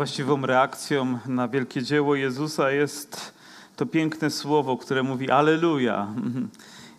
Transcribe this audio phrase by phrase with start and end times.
[0.00, 3.34] Właściwą reakcją na wielkie dzieło Jezusa jest
[3.76, 6.14] to piękne słowo, które mówi Aleluja.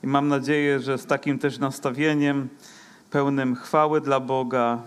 [0.04, 2.50] I mam nadzieję, że z takim też nastawieniem,
[3.12, 4.82] pełnym chwały dla Boga,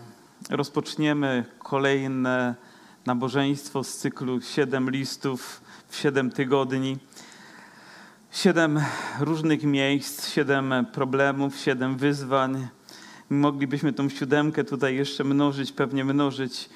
[0.50, 2.54] rozpoczniemy kolejne
[3.06, 6.98] nabożeństwo z cyklu Siedem listów w siedem tygodni.
[8.30, 8.80] Siedem
[9.20, 12.68] różnych miejsc, siedem problemów, siedem wyzwań.
[13.30, 16.68] Moglibyśmy tą siódemkę tutaj jeszcze mnożyć, pewnie mnożyć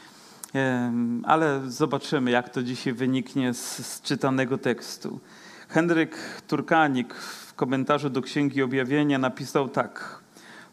[1.25, 5.21] ale zobaczymy, jak to dzisiaj wyniknie z, z czytanego tekstu.
[5.69, 10.21] Henryk Turkanik w komentarzu do Księgi Objawienia napisał tak.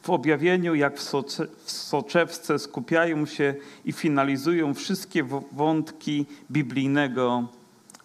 [0.01, 7.47] W objawieniu, jak w, socze, w soczewce, skupiają się i finalizują wszystkie wątki biblijnego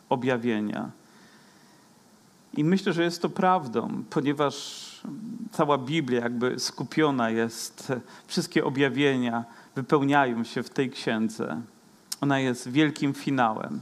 [0.08, 0.90] objawienia.
[2.56, 4.90] I myślę, że jest to prawdą, ponieważ
[5.52, 7.92] cała Biblia jakby skupiona jest,
[8.26, 11.60] wszystkie objawienia wypełniają się w tej księdze.
[12.20, 13.80] Ona jest wielkim finałem.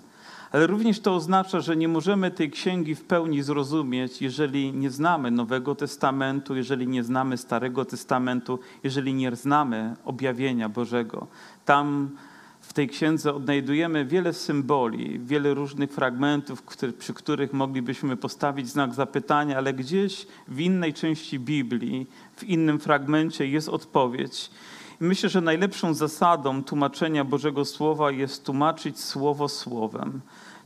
[0.52, 5.30] Ale również to oznacza, że nie możemy tej księgi w pełni zrozumieć, jeżeli nie znamy
[5.30, 11.26] Nowego Testamentu, jeżeli nie znamy Starego Testamentu, jeżeli nie znamy objawienia Bożego.
[11.64, 12.10] Tam
[12.60, 16.62] w tej księdze odnajdujemy wiele symboli, wiele różnych fragmentów,
[16.98, 23.48] przy których moglibyśmy postawić znak zapytania, ale gdzieś w innej części Biblii, w innym fragmencie
[23.48, 24.50] jest odpowiedź.
[25.00, 30.20] Myślę, że najlepszą zasadą tłumaczenia Bożego Słowa jest tłumaczyć Słowo Słowem.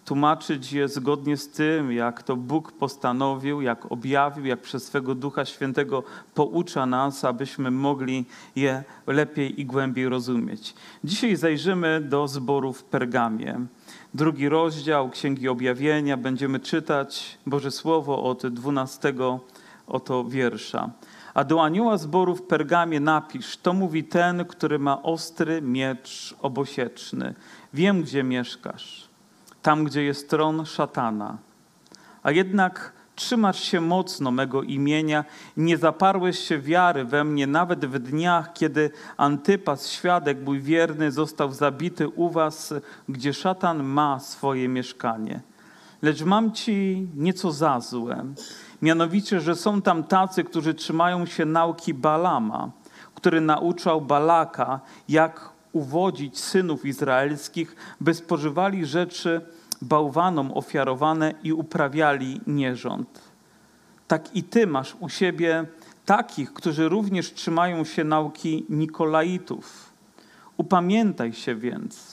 [0.04, 5.44] Tłumaczyć je zgodnie z tym, jak to Bóg postanowił, jak objawił, jak przez swego Ducha
[5.44, 6.02] Świętego
[6.34, 8.24] poucza nas, abyśmy mogli
[8.56, 10.74] je lepiej i głębiej rozumieć.
[11.04, 13.60] Dzisiaj zajrzymy do zboru w Pergamie.
[14.14, 16.16] Drugi rozdział Księgi Objawienia.
[16.16, 19.14] Będziemy czytać Boże Słowo od 12
[19.86, 20.90] oto wiersza.
[21.34, 27.34] A do anioła zboru w Pergamie napisz, to mówi ten, który ma ostry miecz obosieczny.
[27.74, 29.08] Wiem, gdzie mieszkasz,
[29.62, 31.38] tam, gdzie jest tron szatana.
[32.22, 35.24] A jednak trzymasz się mocno mego imienia
[35.56, 41.52] nie zaparłeś się wiary we mnie nawet w dniach, kiedy Antypas, świadek mój wierny, został
[41.52, 42.74] zabity u was,
[43.08, 45.40] gdzie szatan ma swoje mieszkanie.
[46.02, 48.24] Lecz mam ci nieco za złe
[48.82, 52.70] Mianowicie, że są tam tacy, którzy trzymają się nauki Balama,
[53.14, 59.40] który nauczał Balaka, jak uwodzić synów izraelskich, by spożywali rzeczy
[59.82, 63.20] bałwanom ofiarowane i uprawiali nierząd.
[64.08, 65.66] Tak i ty masz u siebie
[66.06, 69.92] takich, którzy również trzymają się nauki Nikolaitów.
[70.56, 72.11] Upamiętaj się więc.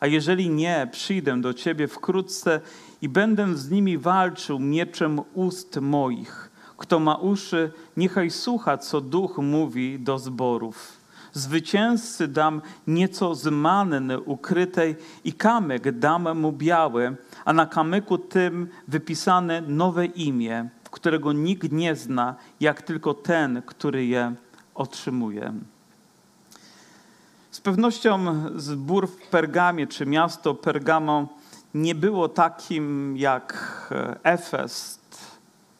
[0.00, 2.60] A jeżeli nie, przyjdę do ciebie wkrótce
[3.02, 6.50] i będę z nimi walczył mieczem ust moich.
[6.76, 11.00] Kto ma uszy, niechaj słucha, co duch mówi do zborów.
[11.32, 18.68] Zwycięzcy dam nieco z manny ukrytej i kamyk dam mu biały, a na kamyku tym
[18.88, 24.34] wypisane nowe imię, którego nikt nie zna, jak tylko ten, który je
[24.74, 25.52] otrzymuje.
[27.50, 28.18] Z pewnością
[28.56, 31.28] zbór w Pergamie, czy miasto Pergamo,
[31.74, 35.00] nie było takim jak e, Efes,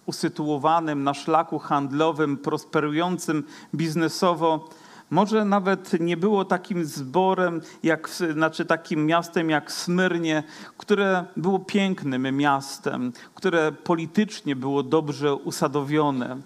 [0.06, 3.44] usytuowanym na szlaku handlowym, prosperującym
[3.75, 4.69] biznesowo.
[5.10, 10.42] Może nawet nie było takim zborem, jak, znaczy takim miastem jak Smyrnie,
[10.78, 16.36] które było pięknym miastem, które politycznie było dobrze usadowione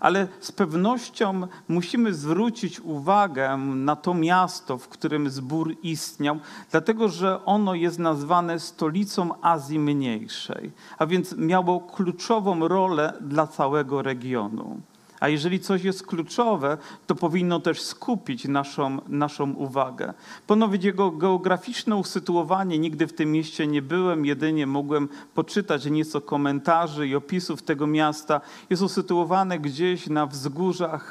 [0.00, 6.38] ale z pewnością musimy zwrócić uwagę na to miasto, w którym zbór istniał,
[6.70, 14.02] dlatego że ono jest nazwane stolicą Azji Mniejszej, a więc miało kluczową rolę dla całego
[14.02, 14.80] regionu.
[15.20, 20.14] A jeżeli coś jest kluczowe, to powinno też skupić naszą, naszą uwagę.
[20.46, 27.08] Ponowić jego geograficzne usytuowanie, nigdy w tym mieście nie byłem, jedynie mogłem poczytać nieco komentarzy
[27.08, 28.40] i opisów tego miasta.
[28.70, 31.10] Jest usytuowane gdzieś na wzgórzach,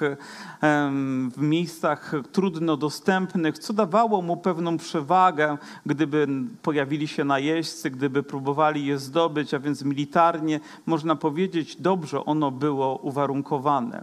[1.32, 6.28] w miejscach trudno dostępnych, co dawało mu pewną przewagę, gdyby
[6.62, 12.96] pojawili się najeźdźcy, gdyby próbowali je zdobyć, a więc militarnie, można powiedzieć, dobrze ono było
[12.96, 13.97] uwarunkowane.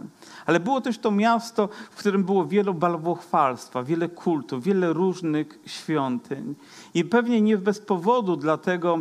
[0.45, 6.55] Ale było też to miasto, w którym było wiele bałwochwalstwa, wiele kultów, wiele różnych świątyń.
[6.93, 8.99] I pewnie nie bez powodu dlatego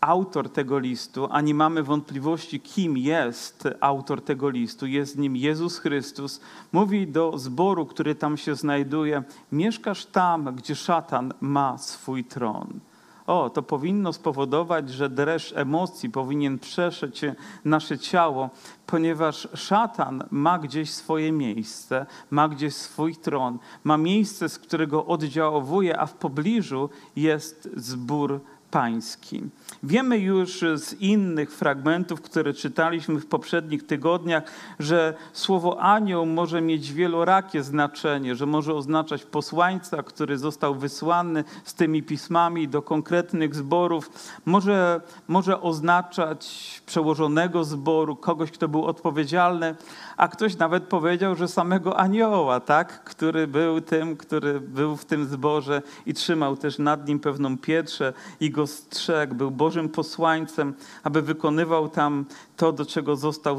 [0.00, 4.86] autor tego listu, ani mamy wątpliwości, kim jest autor tego listu.
[4.86, 6.40] Jest nim Jezus Chrystus.
[6.72, 9.22] Mówi do zboru, który tam się znajduje:
[9.52, 12.80] Mieszkasz tam, gdzie szatan ma swój tron.
[13.26, 17.20] O, to powinno spowodować, że dreszcz emocji powinien przeszyć
[17.64, 18.50] nasze ciało,
[18.86, 26.00] ponieważ szatan ma gdzieś swoje miejsce, ma gdzieś swój tron, ma miejsce, z którego oddziałuje,
[26.00, 28.40] a w pobliżu jest zbór
[28.74, 29.42] pański.
[29.82, 34.42] Wiemy już z innych fragmentów, które czytaliśmy w poprzednich tygodniach,
[34.78, 41.74] że słowo anioł może mieć wielorakie znaczenie, że może oznaczać posłańca, który został wysłany z
[41.74, 44.10] tymi pismami do konkretnych zborów,
[44.44, 49.74] może, może oznaczać przełożonego zboru, kogoś, kto był odpowiedzialny,
[50.16, 55.26] a ktoś nawet powiedział, że samego anioła, tak, który był tym, który był w tym
[55.26, 61.22] zborze i trzymał też nad nim pewną pietrzę i go strzegł, był Bożym posłańcem, aby
[61.22, 62.24] wykonywał tam
[62.56, 63.58] to, do czego został,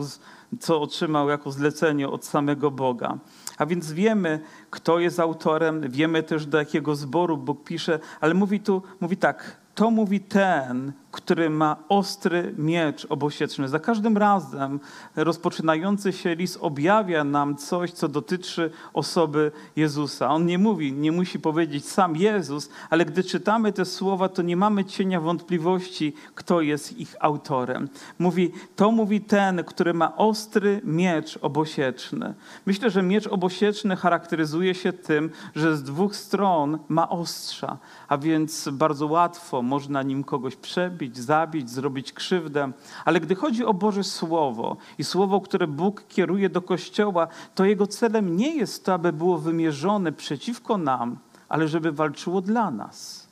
[0.59, 3.17] co otrzymał jako zlecenie od samego Boga.
[3.57, 8.59] A więc wiemy, kto jest autorem, wiemy też do jakiego zboru Bóg pisze, ale mówi
[8.59, 13.67] tu, mówi tak, to mówi ten, który ma ostry miecz obosieczny.
[13.67, 14.79] Za każdym razem
[15.15, 20.29] rozpoczynający się list objawia nam coś, co dotyczy osoby Jezusa.
[20.29, 24.57] On nie mówi, nie musi powiedzieć sam Jezus, ale gdy czytamy te słowa, to nie
[24.57, 27.89] mamy cienia wątpliwości, kto jest ich autorem.
[28.19, 32.33] Mówi, to mówi ten, który ma ostry miecz obosieczny.
[32.65, 37.77] Myślę, że miecz obosieczny charakteryzuje się tym, że z dwóch stron ma ostrza,
[38.07, 42.71] a więc bardzo łatwo można nim kogoś przebić, zabić, zrobić krzywdę.
[43.05, 47.87] Ale gdy chodzi o Boże Słowo i Słowo, które Bóg kieruje do Kościoła, to jego
[47.87, 51.17] celem nie jest to, aby było wymierzone przeciwko nam,
[51.49, 53.25] ale żeby walczyło dla nas.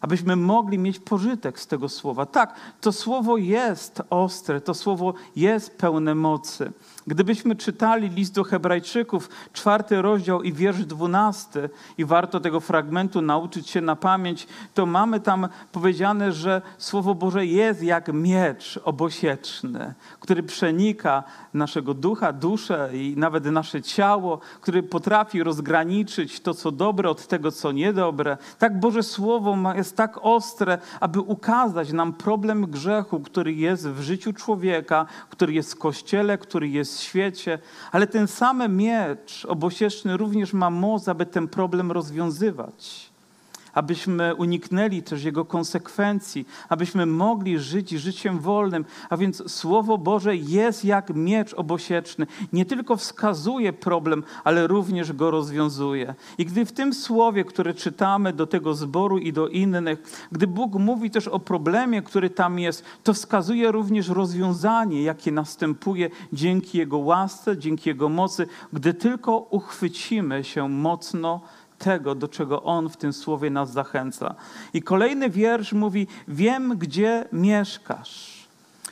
[0.00, 2.26] Abyśmy mogli mieć pożytek z tego słowa.
[2.26, 6.72] Tak, to słowo jest ostre, to słowo jest pełne mocy.
[7.08, 13.70] Gdybyśmy czytali list do Hebrajczyków, czwarty rozdział i wiersz dwunasty, i warto tego fragmentu nauczyć
[13.70, 20.42] się na pamięć, to mamy tam powiedziane, że Słowo Boże jest jak miecz obosieczny, który
[20.42, 21.22] przenika
[21.54, 27.52] naszego ducha, duszę i nawet nasze ciało, który potrafi rozgraniczyć to, co dobre, od tego,
[27.52, 28.36] co niedobre.
[28.58, 34.32] Tak Boże Słowo jest tak ostre, aby ukazać nam problem grzechu, który jest w życiu
[34.32, 37.58] człowieka, który jest w Kościele, który jest świecie,
[37.92, 43.07] ale ten sam miecz obosieczny również ma moc, aby ten problem rozwiązywać
[43.78, 48.84] abyśmy uniknęli też jego konsekwencji, abyśmy mogli żyć życiem wolnym.
[49.10, 52.26] A więc Słowo Boże jest jak miecz obosieczny.
[52.52, 56.14] Nie tylko wskazuje problem, ale również go rozwiązuje.
[56.38, 60.74] I gdy w tym słowie, które czytamy do tego zboru i do innych, gdy Bóg
[60.74, 66.98] mówi też o problemie, który tam jest, to wskazuje również rozwiązanie, jakie następuje dzięki Jego
[66.98, 71.40] łasce, dzięki Jego mocy, gdy tylko uchwycimy się mocno
[71.78, 74.34] tego, do czego On w tym słowie nas zachęca.
[74.74, 78.38] I kolejny wiersz mówi: Wiem, gdzie mieszkasz.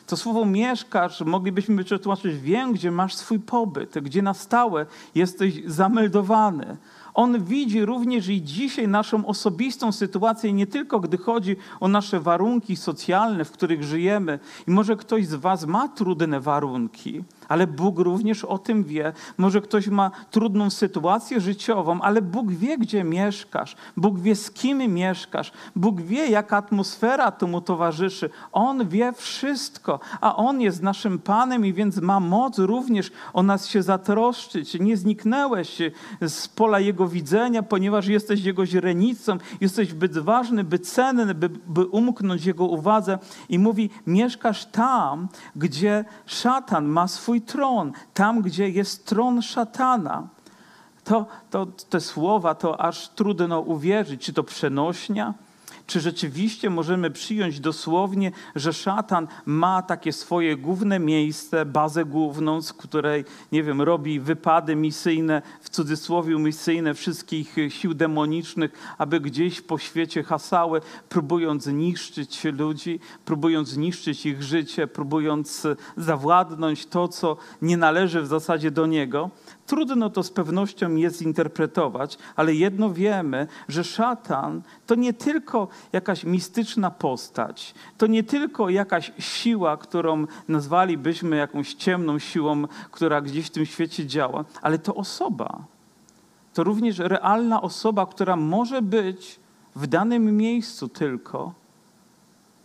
[0.07, 6.77] To słowo mieszkasz moglibyśmy przetłumaczyć: Wiem, gdzie masz swój pobyt, gdzie na stałe jesteś zameldowany.
[7.15, 12.77] On widzi również i dzisiaj naszą osobistą sytuację, nie tylko gdy chodzi o nasze warunki
[12.77, 14.39] socjalne, w których żyjemy.
[14.69, 19.13] I może ktoś z Was ma trudne warunki, ale Bóg również o tym wie.
[19.39, 23.77] Może ktoś ma trudną sytuację życiową, ale Bóg wie, gdzie mieszkasz.
[23.97, 25.53] Bóg wie, z kim mieszkasz.
[25.77, 28.31] Bóg wie, jaka atmosfera temu towarzyszy.
[28.53, 33.67] On wie wszystko, a On jest naszym Panem i więc ma moc również o nas
[33.67, 34.81] się zatroszczyć.
[34.81, 35.79] Nie zniknęłeś
[36.21, 41.87] z pola Jego widzenia, ponieważ jesteś Jego źrenicą, jesteś zbyt ważny, by cenny, by, by
[41.87, 43.19] umknąć Jego uwadze.
[43.49, 50.29] I mówi, mieszkasz tam, gdzie szatan ma swój swój tron, tam gdzie jest tron szatana.
[51.05, 55.35] To, to, te słowa to aż trudno uwierzyć, czy to przenośnia,
[55.87, 62.73] czy rzeczywiście możemy przyjąć dosłownie, że szatan ma takie swoje główne miejsce, bazę główną, z
[62.73, 69.79] której, nie wiem, robi wypady misyjne, w cudzysłowie misyjne wszystkich sił demonicznych, aby gdzieś po
[69.79, 75.67] świecie hasały, próbując niszczyć ludzi, próbując zniszczyć ich życie, próbując
[75.97, 79.31] zawładnąć to, co nie należy w zasadzie do niego.
[79.67, 86.25] Trudno to z pewnością jest zinterpretować, ale jedno wiemy, że szatan to nie tylko jakaś
[86.25, 93.51] mistyczna postać, to nie tylko jakaś siła, którą nazwalibyśmy jakąś ciemną siłą, która gdzieś w
[93.51, 95.65] tym świecie działa, ale to osoba.
[96.55, 99.41] To również realna osoba, która może być
[99.77, 101.53] w danym miejscu tylko,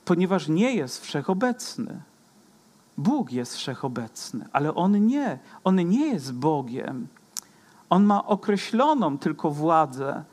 [0.05, 2.01] ponieważ nie jest wszechobecny.
[3.01, 5.39] Bóg jest wszechobecny, ale On nie.
[5.63, 7.07] On nie jest Bogiem.
[7.89, 10.23] On ma określoną tylko władzę.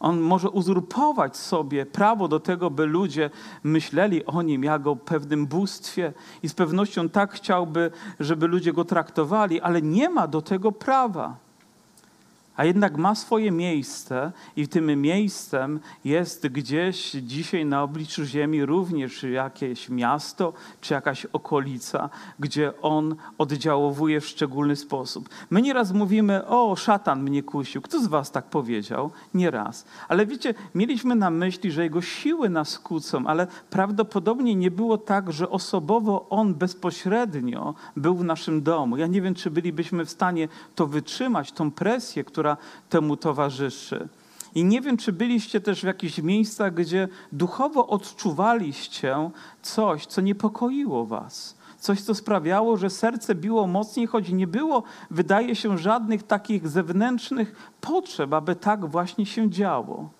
[0.00, 3.30] On może uzurpować sobie prawo do tego, by ludzie
[3.62, 7.90] myśleli o nim jak o pewnym bóstwie i z pewnością tak chciałby,
[8.20, 11.36] żeby ludzie go traktowali, ale nie ma do tego prawa
[12.56, 19.22] a jednak ma swoje miejsce i tym miejscem jest gdzieś dzisiaj na obliczu ziemi również
[19.22, 25.28] jakieś miasto czy jakaś okolica, gdzie on oddziałowuje w szczególny sposób.
[25.50, 27.82] My nieraz mówimy, o, szatan mnie kusił.
[27.82, 29.10] Kto z was tak powiedział?
[29.34, 29.84] Nieraz.
[30.08, 35.32] Ale wiecie, mieliśmy na myśli, że jego siły nas kłócą, ale prawdopodobnie nie było tak,
[35.32, 38.96] że osobowo on bezpośrednio był w naszym domu.
[38.96, 42.56] Ja nie wiem, czy bylibyśmy w stanie to wytrzymać, tą presję, która która
[42.88, 44.08] temu towarzyszy.
[44.54, 49.30] I nie wiem, czy byliście też w jakichś miejscach, gdzie duchowo odczuwaliście
[49.62, 51.56] coś, co niepokoiło was.
[51.78, 57.72] Coś, co sprawiało, że serce biło mocniej, choć nie było, wydaje się, żadnych takich zewnętrznych
[57.80, 60.10] potrzeb, aby tak właśnie się działo.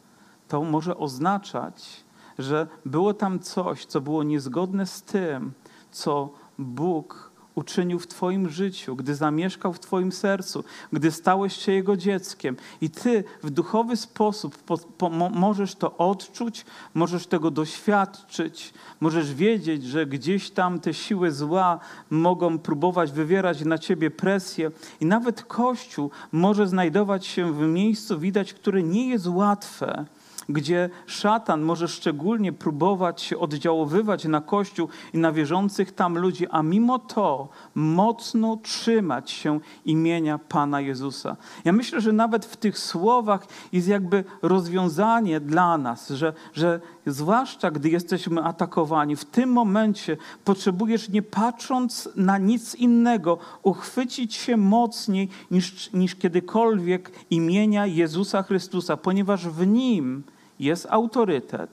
[0.49, 2.05] To może oznaczać,
[2.38, 5.52] że było tam coś, co było niezgodne z tym,
[5.91, 11.97] co Bóg uczynił w Twoim życiu, gdy zamieszkał w Twoim sercu, gdy stałeś się Jego
[11.97, 12.56] dzieckiem.
[12.80, 19.85] I Ty w duchowy sposób po, po, możesz to odczuć, możesz tego doświadczyć, możesz wiedzieć,
[19.85, 21.78] że gdzieś tam te siły zła
[22.11, 24.71] mogą próbować wywierać na Ciebie presję.
[25.00, 30.06] I nawet Kościół może znajdować się w miejscu, widać, które nie jest łatwe
[30.49, 36.62] gdzie szatan może szczególnie próbować się oddziaływać na Kościół i na wierzących tam ludzi, a
[36.62, 41.37] mimo to mocno trzymać się imienia Pana Jezusa.
[41.64, 47.71] Ja myślę, że nawet w tych słowach jest jakby rozwiązanie dla nas, że, że zwłaszcza
[47.71, 55.28] gdy jesteśmy atakowani, w tym momencie potrzebujesz nie patrząc na nic innego, uchwycić się mocniej
[55.50, 60.23] niż, niż kiedykolwiek imienia Jezusa Chrystusa, ponieważ w Nim
[60.59, 61.71] jest autorytet,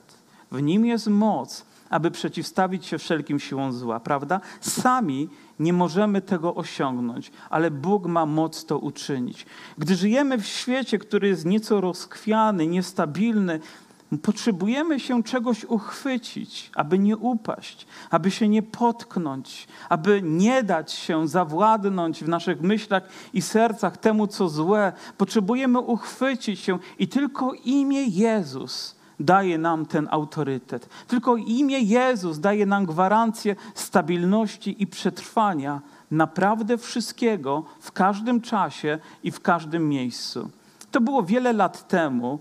[0.50, 4.40] w nim jest moc, aby przeciwstawić się wszelkim siłom zła, prawda?
[4.60, 9.46] Sami nie możemy tego osiągnąć, ale Bóg ma moc to uczynić.
[9.78, 13.60] Gdy żyjemy w świecie, który jest nieco rozkwiany, niestabilny,
[14.18, 21.28] potrzebujemy się czegoś uchwycić, aby nie upaść, aby się nie potknąć, aby nie dać się
[21.28, 23.02] zawładnąć w naszych myślach
[23.32, 24.92] i sercach temu, co złe.
[25.16, 30.88] Potrzebujemy uchwycić się i tylko imię Jezus daje nam ten autorytet.
[31.06, 39.30] Tylko imię Jezus daje nam gwarancję stabilności i przetrwania naprawdę wszystkiego w każdym czasie i
[39.30, 40.50] w każdym miejscu.
[40.90, 42.40] To było wiele lat temu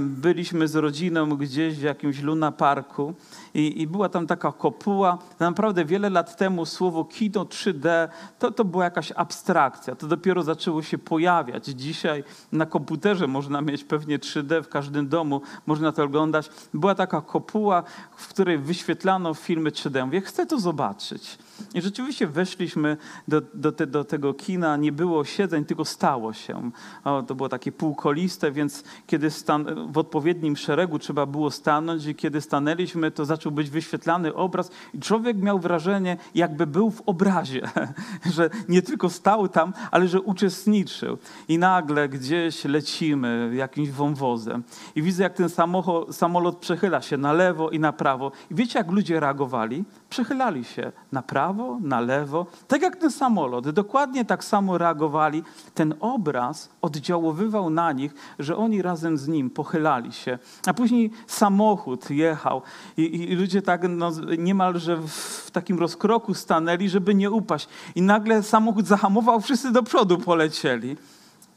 [0.00, 3.14] byliśmy z rodziną gdzieś w jakimś Luna Parku
[3.54, 5.18] i, i, była tam taka kopuła.
[5.40, 9.94] Naprawdę wiele lat temu słowo kino 3D to, to była jakaś abstrakcja.
[9.94, 11.64] To dopiero zaczęło się pojawiać.
[11.66, 16.50] Dzisiaj na komputerze można mieć pewnie 3D w każdym domu, można to oglądać.
[16.74, 17.82] Była taka kopuła,
[18.16, 20.04] w której wyświetlano filmy 3D.
[20.06, 21.38] Mówię, chcę to zobaczyć.
[21.74, 22.96] I rzeczywiście weszliśmy
[23.28, 26.70] do, do, te, do, tego kina, nie było siedzeń, tylko stało się.
[27.04, 32.14] O, to było takie półkoliste, więc kiedy stan, w odpowiednim szeregu trzeba było stanąć i
[32.14, 37.60] kiedy stanęliśmy, to zaczął być wyświetlany obraz i człowiek miał wrażenie, jakby był w obrazie,
[38.34, 41.18] że nie tylko stał tam, ale że uczestniczył.
[41.48, 44.62] I nagle gdzieś lecimy jakimś wąwozem
[44.94, 48.32] i widzę, jak ten samochód, samolot przechyla się na lewo i na prawo.
[48.50, 49.84] I wiecie, jak ludzie reagowali?
[50.10, 53.70] Przechylali się na prawo, na lewo, tak jak ten samolot.
[53.70, 55.42] Dokładnie tak samo reagowali.
[55.74, 60.38] Ten obraz oddziaływał na nich, że oni razem z nim pochylali się.
[60.66, 62.62] A później samochód jechał
[62.96, 65.08] i, i ludzie tak no, niemalże w,
[65.46, 67.68] w takim rozkroku stanęli, żeby nie upaść.
[67.94, 70.96] I nagle samochód zahamował, wszyscy do przodu polecieli.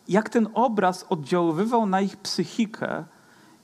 [0.08, 3.04] Jak ten obraz oddziaływał na ich psychikę,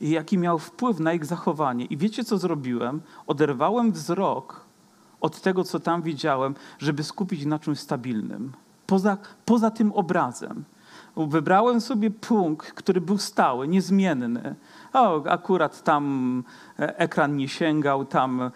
[0.02, 1.86] i jaki miał wpływ na ich zachowanie.
[1.86, 3.02] I wiecie, co zrobiłem?
[3.28, 4.65] Oderwałem wzrok
[5.26, 8.52] od tego, co tam widziałem, żeby skupić na czymś stabilnym.
[8.88, 10.64] Poza, poza tym obrazem.
[11.18, 14.56] Wybrałem sobie punkt, który był stały, niezmienny.
[14.94, 16.44] O, akurat tam
[16.80, 18.52] e, ekran nie sięgał, tam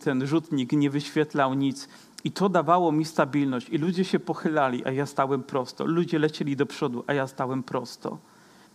[0.00, 1.88] ten rzutnik nie wyświetlał nic.
[2.24, 3.68] I to dawało mi stabilność.
[3.68, 5.84] I ludzie się pochylali, a ja stałem prosto.
[5.84, 8.18] Ludzie lecieli do przodu, a ja stałem prosto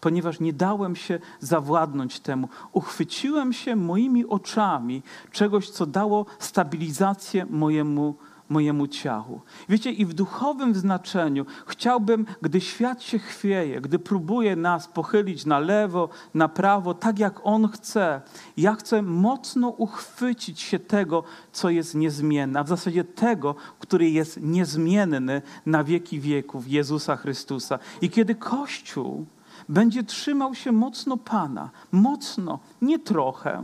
[0.01, 2.49] ponieważ nie dałem się zawładnąć temu.
[2.71, 8.15] Uchwyciłem się moimi oczami czegoś, co dało stabilizację mojemu
[8.49, 9.41] mojemu ciału.
[9.69, 15.59] Wiecie, i w duchowym znaczeniu chciałbym, gdy świat się chwieje, gdy próbuje nas pochylić na
[15.59, 18.21] lewo, na prawo, tak jak On chce,
[18.57, 24.41] ja chcę mocno uchwycić się tego, co jest niezmienne, a w zasadzie tego, który jest
[24.41, 27.79] niezmienny na wieki wieków, Jezusa Chrystusa.
[28.01, 29.25] I kiedy Kościół
[29.69, 33.63] będzie trzymał się mocno Pana, mocno, nie trochę.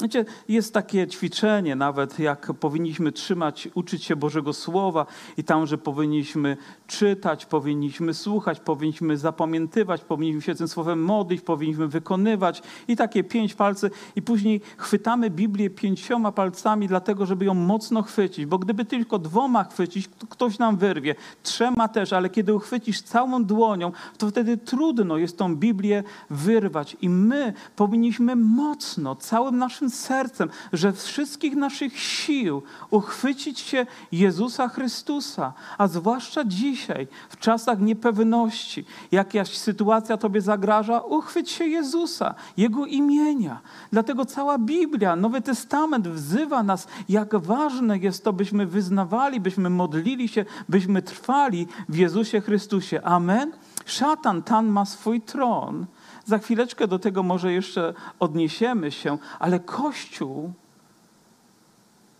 [0.00, 5.78] Wiecie, jest takie ćwiczenie nawet, jak powinniśmy trzymać, uczyć się Bożego Słowa i tam, że
[5.78, 13.24] powinniśmy czytać, powinniśmy słuchać, powinniśmy zapamiętywać, powinniśmy się tym Słowem modlić, powinniśmy wykonywać i takie
[13.24, 18.84] pięć palcy i później chwytamy Biblię pięcioma palcami dlatego, żeby ją mocno chwycić, bo gdyby
[18.84, 24.28] tylko dwoma chwycić, to ktoś nam wyrwie, trzema też, ale kiedy uchwycisz całą dłonią, to
[24.28, 26.96] wtedy trudno jest tą Biblię wyrwać.
[27.02, 35.52] I my powinniśmy mocno, całym naszym sercem, że wszystkich naszych sił uchwycić się Jezusa Chrystusa,
[35.78, 43.60] a zwłaszcza dzisiaj, w czasach niepewności, jakaś sytuacja Tobie zagraża, uchwyć się Jezusa, Jego imienia.
[43.92, 50.28] Dlatego cała Biblia, Nowy Testament wzywa nas, jak ważne jest to, byśmy wyznawali, byśmy modlili
[50.28, 53.02] się, byśmy trwali w Jezusie Chrystusie.
[53.02, 53.52] Amen.
[53.86, 55.86] Szatan tam ma swój tron.
[56.24, 60.52] Za chwileczkę do tego może jeszcze odniesiemy się, ale Kościół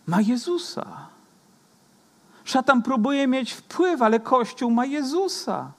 [0.07, 0.87] ma Jezusa.
[2.45, 5.73] Szatan próbuje mieć wpływ, ale Kościół ma Jezusa.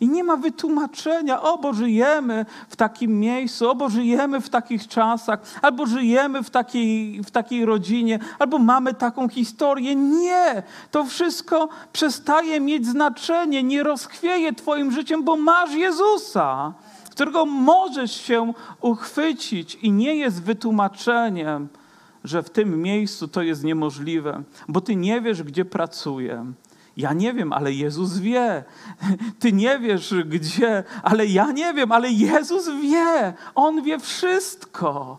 [0.00, 4.88] I nie ma wytłumaczenia, o bo żyjemy w takim miejscu, o bo żyjemy w takich
[4.88, 9.94] czasach, albo żyjemy w takiej, w takiej rodzinie, albo mamy taką historię.
[9.94, 16.72] Nie, to wszystko przestaje mieć znaczenie, nie rozchwieje Twoim życiem, bo masz Jezusa
[17.16, 21.68] którego możesz się uchwycić i nie jest wytłumaczeniem,
[22.24, 26.52] że w tym miejscu to jest niemożliwe, bo ty nie wiesz, gdzie pracuję.
[26.96, 28.64] Ja nie wiem, ale Jezus wie.
[29.40, 33.34] Ty nie wiesz gdzie, ale ja nie wiem, ale Jezus wie.
[33.54, 35.18] On wie wszystko.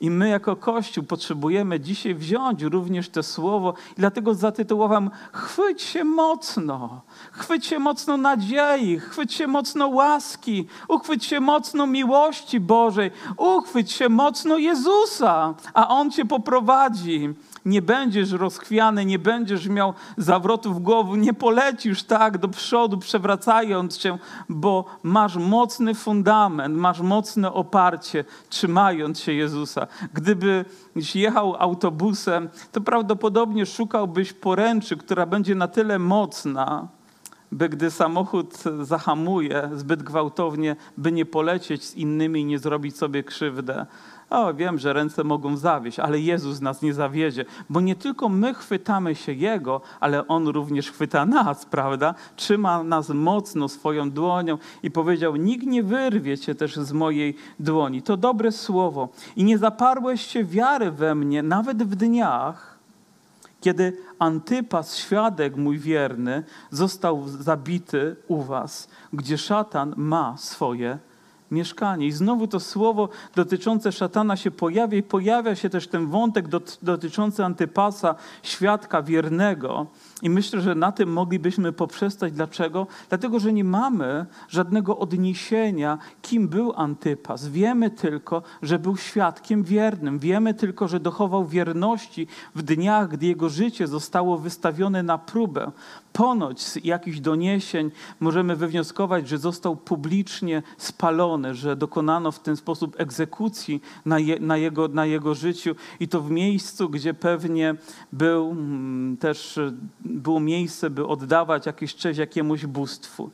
[0.00, 6.04] I my jako Kościół potrzebujemy dzisiaj wziąć również to słowo i dlatego zatytułowałem Chwyć się
[6.04, 7.00] mocno,
[7.32, 14.08] chwyć się mocno nadziei, chwyć się mocno łaski, uchwyć się mocno miłości Bożej, uchwyć się
[14.08, 17.34] mocno Jezusa, a On cię poprowadzi
[17.66, 24.18] nie będziesz rozchwiany, nie będziesz miał zawrotów głowy, nie polecisz tak do przodu, przewracając się,
[24.48, 29.86] bo masz mocny fundament, masz mocne oparcie, trzymając się Jezusa.
[30.14, 30.66] Gdybyś
[31.14, 36.88] jechał autobusem, to prawdopodobnie szukałbyś poręczy, która będzie na tyle mocna,
[37.52, 43.24] by gdy samochód zahamuje zbyt gwałtownie, by nie polecieć z innymi i nie zrobić sobie
[43.24, 43.86] krzywdę.
[44.30, 48.54] O, wiem, że ręce mogą zawieść, ale Jezus nas nie zawiedzie, bo nie tylko my
[48.54, 52.14] chwytamy się Jego, ale On również chwyta nas, prawda?
[52.36, 58.02] Trzyma nas mocno swoją dłonią i powiedział, nikt nie wyrwie cię też z mojej dłoni.
[58.02, 59.08] To dobre słowo.
[59.36, 62.78] I nie zaparłeś się wiary we mnie, nawet w dniach,
[63.60, 70.98] kiedy Antypas, świadek mój wierny, został zabity u was, gdzie szatan ma swoje
[71.50, 72.06] mieszkanie.
[72.06, 76.48] I znowu to słowo dotyczące szatana się pojawia i pojawia się też ten wątek
[76.82, 79.86] dotyczący Antypasa, świadka wiernego.
[80.22, 82.32] I myślę, że na tym moglibyśmy poprzestać.
[82.32, 82.86] Dlaczego?
[83.08, 87.48] Dlatego, że nie mamy żadnego odniesienia, kim był Antypas.
[87.48, 90.18] Wiemy tylko, że był świadkiem wiernym.
[90.18, 95.70] Wiemy tylko, że dochował wierności w dniach, gdy jego życie zostało wystawione na próbę.
[96.12, 103.00] Ponoć z jakichś doniesień możemy wywnioskować, że został publicznie spalony, że dokonano w ten sposób
[103.00, 107.74] egzekucji na, je, na, jego, na jego życiu i to w miejscu, gdzie pewnie
[108.12, 109.60] był mm, też
[110.00, 113.30] było miejsce, by oddawać jakieś cześć jakiemuś bóstwu.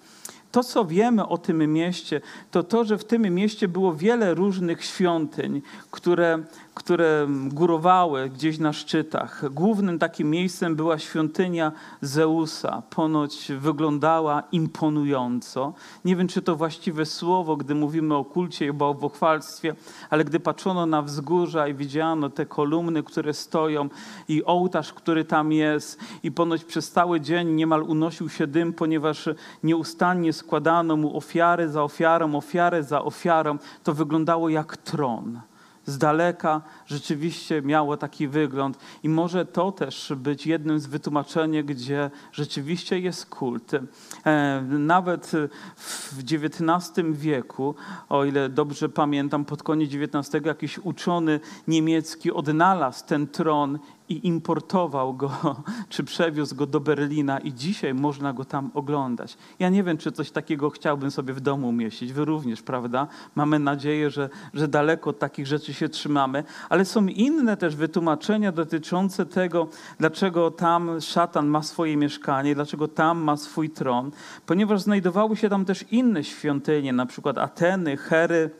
[0.52, 4.84] To, co wiemy o tym mieście, to to, że w tym mieście było wiele różnych
[4.84, 9.50] świątyń, które które górowały gdzieś na szczytach.
[9.50, 12.82] Głównym takim miejscem była świątynia Zeusa.
[12.90, 15.72] Ponoć wyglądała imponująco.
[16.04, 19.74] Nie wiem, czy to właściwe słowo, gdy mówimy o kulcie i bałwochwalstwie,
[20.11, 23.88] ale gdy patrzono na wzgórza i widziano te kolumny, które stoją
[24.28, 29.28] i ołtarz, który tam jest i ponoć przez cały dzień niemal unosił się dym, ponieważ
[29.62, 35.40] nieustannie składano mu ofiary za ofiarą, ofiarę za ofiarą, to wyglądało jak tron
[35.92, 38.78] z daleka rzeczywiście miało taki wygląd.
[39.02, 43.72] I może to też być jednym z wytłumaczeń, gdzie rzeczywiście jest kult.
[44.26, 45.33] E, nawet
[45.76, 47.74] w XIX wieku,
[48.09, 53.78] o ile dobrze pamiętam, pod koniec XIX jakiś uczony niemiecki odnalazł ten tron
[54.12, 55.31] i importował go,
[55.88, 59.37] czy przewiózł go do Berlina i dzisiaj można go tam oglądać.
[59.59, 62.12] Ja nie wiem, czy coś takiego chciałbym sobie w domu umieścić.
[62.12, 63.07] Wy również, prawda?
[63.35, 68.53] Mamy nadzieję, że, że daleko od takich rzeczy się trzymamy, ale są inne też wytłumaczenia
[68.53, 74.11] dotyczące tego, dlaczego tam szatan ma swoje mieszkanie, dlaczego tam ma swój tron,
[74.46, 78.51] ponieważ znajdowały się tam też inne świątynie, na przykład Ateny, Hery,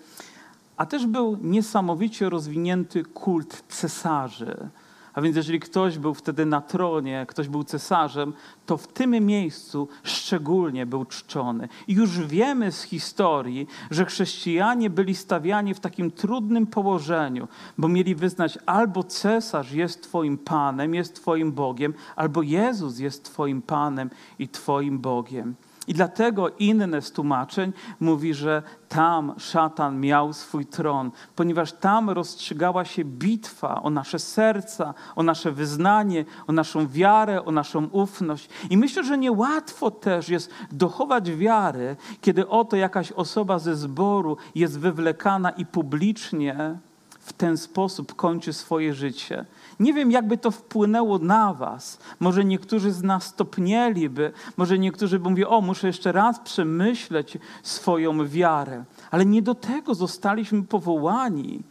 [0.77, 4.69] a też był niesamowicie rozwinięty kult cesarzy.
[5.15, 8.33] A więc jeżeli ktoś był wtedy na tronie, ktoś był cesarzem,
[8.67, 11.69] to w tym miejscu szczególnie był czczony.
[11.89, 17.49] I już wiemy z historii, że chrześcijanie byli stawiani w takim trudnym położeniu,
[17.79, 23.63] bo mieli wyznać albo cesarz jest Twoim Panem, jest Twoim Bogiem, albo Jezus jest Twoim
[23.63, 25.55] Panem i Twoim Bogiem.
[25.87, 32.85] I dlatego inne z tłumaczeń mówi, że tam szatan miał swój tron, ponieważ tam rozstrzygała
[32.85, 38.49] się bitwa o nasze serca, o nasze wyznanie, o naszą wiarę, o naszą ufność.
[38.71, 44.79] I myślę, że niełatwo też jest dochować wiary, kiedy oto jakaś osoba ze zboru jest
[44.79, 46.79] wywlekana i publicznie
[47.21, 49.45] w ten sposób kończy swoje życie.
[49.83, 51.99] Nie wiem, jakby to wpłynęło na Was.
[52.21, 58.29] Może niektórzy z nas stopnieliby, może niektórzy by mówili, o, muszę jeszcze raz przemyśleć swoją
[58.29, 58.85] wiarę.
[59.11, 61.63] Ale nie do tego zostaliśmy powołani,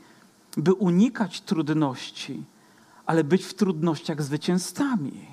[0.58, 2.44] by unikać trudności,
[3.06, 5.32] ale być w trudnościach zwycięzcami.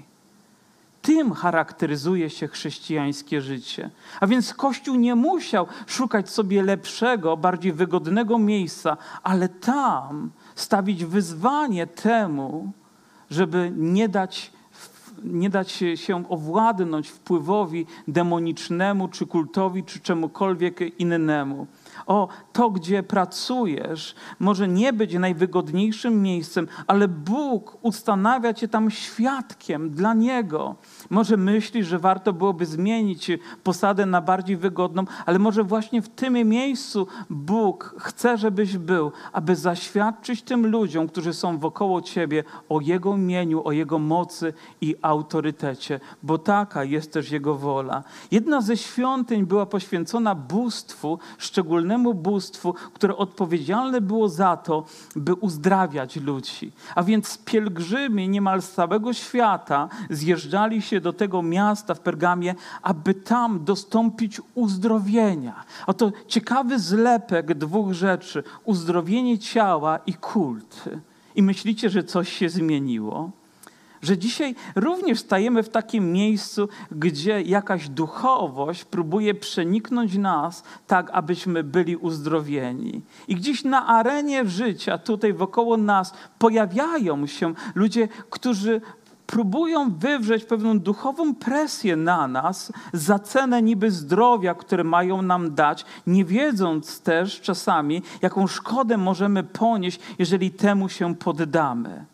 [1.02, 3.90] Tym charakteryzuje się chrześcijańskie życie.
[4.20, 11.86] A więc Kościół nie musiał szukać sobie lepszego, bardziej wygodnego miejsca, ale tam stawić wyzwanie
[11.86, 12.72] temu,
[13.30, 14.52] żeby nie dać,
[15.24, 21.66] nie dać się owładnąć wpływowi demonicznemu, czy kultowi, czy czemukolwiek innemu.
[22.06, 29.90] O, to, gdzie pracujesz, może nie być najwygodniejszym miejscem, ale Bóg ustanawia cię tam świadkiem
[29.90, 30.76] dla Niego.
[31.10, 33.30] Może myślisz, że warto byłoby zmienić
[33.64, 39.56] posadę na bardziej wygodną, ale może właśnie w tym miejscu Bóg chce, żebyś był, aby
[39.56, 46.00] zaświadczyć tym ludziom, którzy są wokoło ciebie, o Jego imieniu, o Jego mocy i autorytecie,
[46.22, 48.04] bo taka jest też Jego wola.
[48.30, 54.84] Jedna ze świątyń była poświęcona bóstwu, szczególnemu bóstwu, które odpowiedzialne było za to,
[55.16, 56.72] by uzdrawiać ludzi.
[56.94, 63.14] A więc pielgrzymi niemal z całego świata zjeżdżali się do tego miasta w Pergamie, aby
[63.14, 65.64] tam dostąpić uzdrowienia.
[65.86, 70.84] Oto ciekawy zlepek dwóch rzeczy: uzdrowienie ciała i kult.
[71.34, 73.30] I myślicie, że coś się zmieniło?
[74.02, 81.64] Że dzisiaj również stajemy w takim miejscu, gdzie jakaś duchowość próbuje przeniknąć nas, tak abyśmy
[81.64, 83.02] byli uzdrowieni.
[83.28, 88.80] I gdzieś na arenie życia, tutaj wokoło nas, pojawiają się ludzie, którzy
[89.28, 95.84] próbują wywrzeć pewną duchową presję na nas za cenę niby zdrowia, które mają nam dać,
[96.06, 102.04] nie wiedząc też czasami, jaką szkodę możemy ponieść, jeżeli temu się poddamy.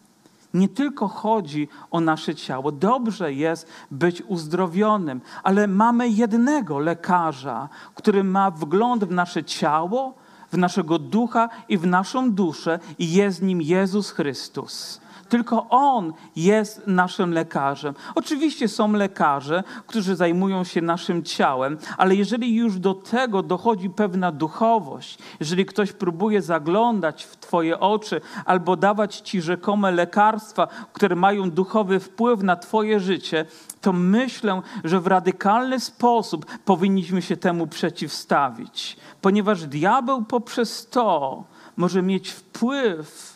[0.54, 2.72] Nie tylko chodzi o nasze ciało.
[2.72, 10.14] Dobrze jest być uzdrowionym, ale mamy jednego lekarza, który ma wgląd w nasze ciało,
[10.52, 15.03] w naszego ducha i w naszą duszę, i jest nim Jezus Chrystus.
[15.28, 17.94] Tylko On jest naszym lekarzem.
[18.14, 24.32] Oczywiście są lekarze, którzy zajmują się naszym ciałem, ale jeżeli już do tego dochodzi pewna
[24.32, 31.50] duchowość, jeżeli ktoś próbuje zaglądać w Twoje oczy albo dawać Ci rzekome lekarstwa, które mają
[31.50, 33.46] duchowy wpływ na Twoje życie,
[33.80, 41.44] to myślę, że w radykalny sposób powinniśmy się temu przeciwstawić, ponieważ diabeł poprzez to
[41.76, 43.33] może mieć wpływ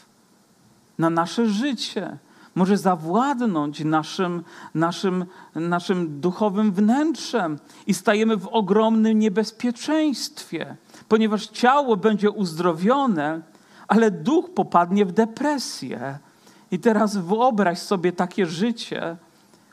[0.99, 2.19] na nasze życie.
[2.55, 10.77] Może zawładnąć naszym, naszym, naszym duchowym wnętrzem i stajemy w ogromnym niebezpieczeństwie,
[11.09, 13.43] ponieważ ciało będzie uzdrowione,
[13.89, 16.19] ale duch popadnie w depresję.
[16.71, 19.17] I teraz wyobraź sobie takie życie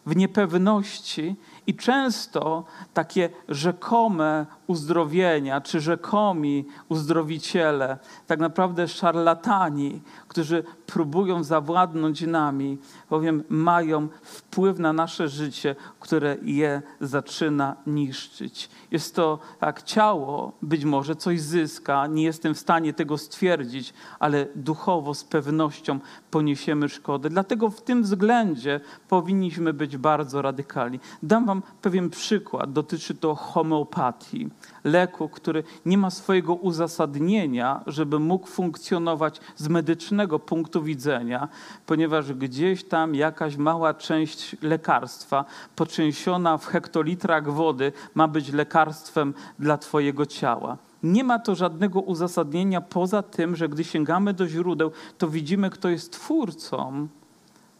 [0.05, 1.35] w niepewności
[1.67, 7.97] i często takie rzekome uzdrowienia, czy rzekomi uzdrowiciele,
[8.27, 12.77] tak naprawdę szarlatani, którzy próbują zawładnąć nami,
[13.09, 18.69] bowiem mają wpływ na nasze życie, które je zaczyna niszczyć.
[18.91, 24.47] Jest to tak, ciało być może coś zyska, nie jestem w stanie tego stwierdzić, ale
[24.55, 25.99] duchowo z pewnością
[26.31, 27.29] poniesiemy szkodę.
[27.29, 30.99] Dlatego w tym względzie powinniśmy być bardzo radykalni.
[31.23, 34.49] Dam Wam pewien przykład, dotyczy to homeopatii.
[34.83, 41.47] Leku, który nie ma swojego uzasadnienia, żeby mógł funkcjonować z medycznego punktu widzenia,
[41.85, 49.77] ponieważ gdzieś tam jakaś mała część lekarstwa poczęsiona w hektolitrach wody ma być lekarstwem dla
[49.77, 50.77] Twojego ciała.
[51.03, 55.89] Nie ma to żadnego uzasadnienia poza tym, że gdy sięgamy do źródeł, to widzimy, kto
[55.89, 57.07] jest twórcą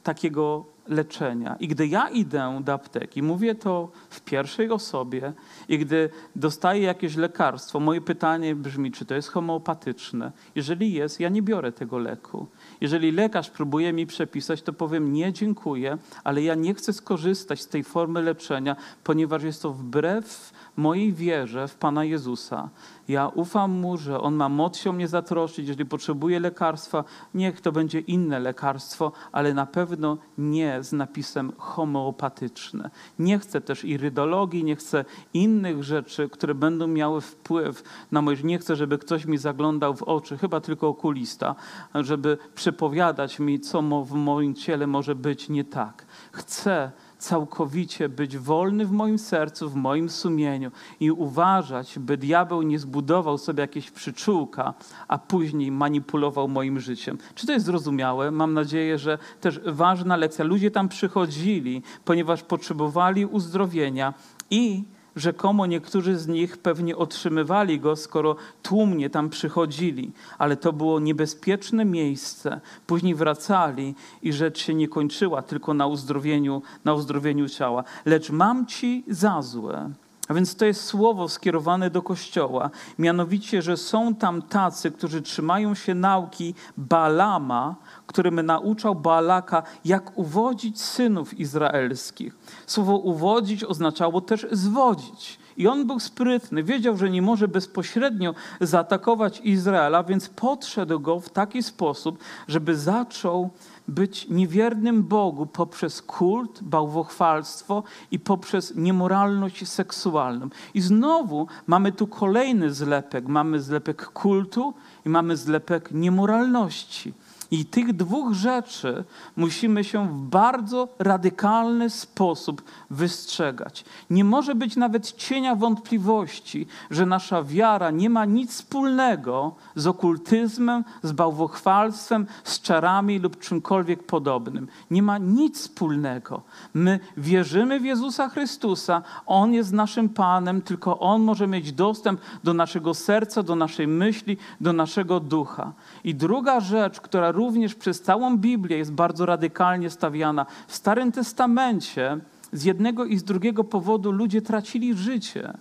[0.04, 1.56] takiego leczenia.
[1.60, 5.34] I gdy ja idę do apteki, mówię to w pierwszej osobie,
[5.70, 10.32] i gdy dostaję jakieś lekarstwo, moje pytanie brzmi, czy to jest homeopatyczne.
[10.56, 12.48] Jeżeli jest, ja nie biorę tego leku.
[12.82, 17.68] Jeżeli lekarz próbuje mi przepisać, to powiem nie, dziękuję, ale ja nie chcę skorzystać z
[17.68, 22.70] tej formy leczenia, ponieważ jest to wbrew mojej wierze w Pana Jezusa.
[23.08, 25.68] Ja ufam Mu, że On ma moc się o mnie zatroszczyć.
[25.68, 32.90] Jeżeli potrzebuję lekarstwa, niech to będzie inne lekarstwo, ale na pewno nie z napisem homeopatyczne.
[33.20, 38.60] Nie chcę też irydologii, nie chcę innych rzeczy, które będą miały wpływ na moje Nie
[38.60, 41.56] chcę, żeby ktoś mi zaglądał w oczy, chyba tylko okulista,
[41.96, 46.06] żeby przepowiadać mi, co w moim ciele może być nie tak.
[46.32, 46.92] Chcę
[47.26, 53.38] całkowicie być wolny w moim sercu, w moim sumieniu i uważać, by diabeł nie zbudował
[53.38, 54.74] sobie jakieś przyczółka,
[55.08, 57.18] a później manipulował moim życiem.
[57.36, 58.32] Czy to jest zrozumiałe?
[58.32, 60.46] Mam nadzieję, że też ważna lekcja.
[60.46, 64.14] Ludzie tam przychodzili, ponieważ potrzebowali uzdrowienia
[64.52, 64.84] i
[65.16, 71.86] rzekomo niektórzy z nich pewnie otrzymywali go, skoro tłumnie tam przychodzili, ale to było niebezpieczne
[71.86, 72.62] miejsce.
[72.88, 77.84] Później wracali i rzecz się nie kończyła tylko na uzdrowieniu, na uzdrowieniu ciała.
[78.06, 79.92] Lecz mam ci za złe.
[80.28, 85.76] A więc to jest słowo skierowane do Kościoła, mianowicie, że są tam tacy, którzy trzymają
[85.76, 87.76] się nauki Balama,
[88.08, 92.36] którym nauczał Balaka, jak uwodzić synów izraelskich.
[92.68, 95.40] Słowo uwodzić oznaczało też zwodzić.
[95.58, 101.30] I on był sprytny, wiedział, że nie może bezpośrednio zaatakować Izraela, więc podszedł go w
[101.30, 103.50] taki sposób, żeby zaczął
[103.88, 110.50] być niewiernym Bogu poprzez kult, bałwochwalstwo i poprzez niemoralność seksualną.
[110.74, 113.28] I znowu mamy tu kolejny zlepek.
[113.28, 114.74] Mamy zlepek kultu
[115.06, 117.14] i mamy zlepek niemoralności.
[117.56, 119.04] I tych dwóch rzeczy
[119.36, 123.86] musimy się w bardzo radykalny sposób wystrzegać.
[124.10, 130.84] Nie może być nawet cienia wątpliwości, że nasza wiara nie ma nic wspólnego z okultyzmem,
[131.04, 134.68] z bałwochwalstwem, z czarami lub czymkolwiek podobnym.
[134.92, 136.42] Nie ma nic wspólnego.
[136.74, 142.54] My wierzymy w Jezusa Chrystusa, On jest naszym Panem, tylko On może mieć dostęp do
[142.54, 145.74] naszego serca, do naszej myśli, do naszego ducha.
[146.04, 147.45] I druga rzecz, która również
[147.76, 150.46] przez całą Biblię jest bardzo radykalnie stawiana.
[150.68, 152.18] W Starym Testamencie
[152.52, 155.54] z jednego i z drugiego powodu ludzie tracili życie,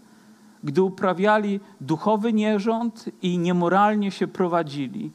[0.64, 5.12] gdy uprawiali duchowy nierząd i niemoralnie się prowadzili.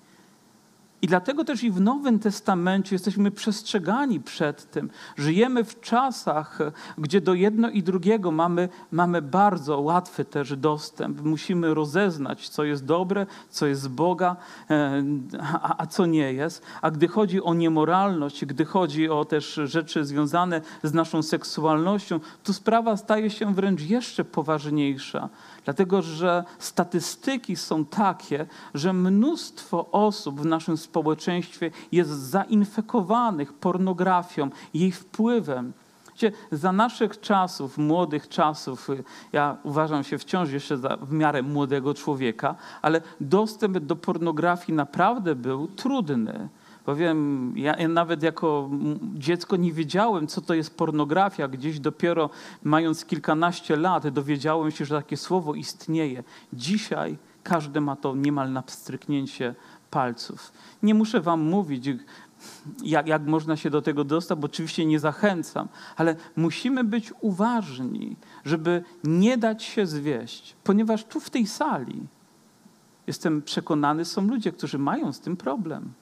[1.02, 4.90] I dlatego też i w Nowym Testamencie jesteśmy przestrzegani przed tym.
[5.18, 6.60] Żyjemy w czasach,
[6.98, 11.22] gdzie do jedno i drugiego mamy, mamy bardzo łatwy też dostęp.
[11.22, 14.36] Musimy rozeznać, co jest dobre, co jest z Boga,
[14.70, 15.04] e,
[15.40, 16.64] a, a co nie jest.
[16.82, 22.54] A gdy chodzi o niemoralność, gdy chodzi o też rzeczy związane z naszą seksualnością, to
[22.54, 25.30] sprawa staje się wręcz jeszcze poważniejsza.
[25.66, 34.92] Dlatego, że statystyki są takie, że mnóstwo osób w naszym społeczeństwie jest zainfekowanych pornografią, jej
[34.92, 35.74] wpływem.
[36.14, 38.88] Wiecie, za naszych czasów, młodych czasów,
[39.34, 45.36] ja uważam się wciąż jeszcze za w miarę młodego człowieka, ale dostęp do pornografii naprawdę
[45.36, 46.50] był trudny.
[46.90, 48.70] Powiem, ja nawet jako
[49.16, 51.48] dziecko nie wiedziałem, co to jest pornografia.
[51.48, 52.30] Gdzieś dopiero
[52.64, 56.24] mając kilkanaście lat dowiedziałem się, że takie słowo istnieje.
[56.54, 59.56] Dzisiaj każdy ma to niemal na pstryknięcie
[59.92, 60.52] palców.
[60.84, 61.90] Nie muszę wam mówić,
[62.84, 68.16] jak, jak można się do tego dostać, bo oczywiście nie zachęcam, ale musimy być uważni,
[68.46, 72.08] żeby nie dać się zwieść, ponieważ tu w tej sali
[73.08, 75.94] jestem przekonany, są ludzie, którzy mają z tym problem.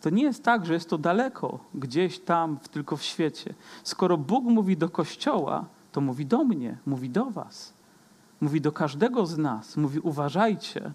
[0.00, 3.54] To nie jest tak, że jest to daleko, gdzieś tam, tylko w świecie.
[3.84, 7.72] Skoro Bóg mówi do Kościoła, to mówi do mnie, mówi do Was.
[8.40, 9.76] Mówi do każdego z nas.
[9.76, 10.92] Mówi uważajcie,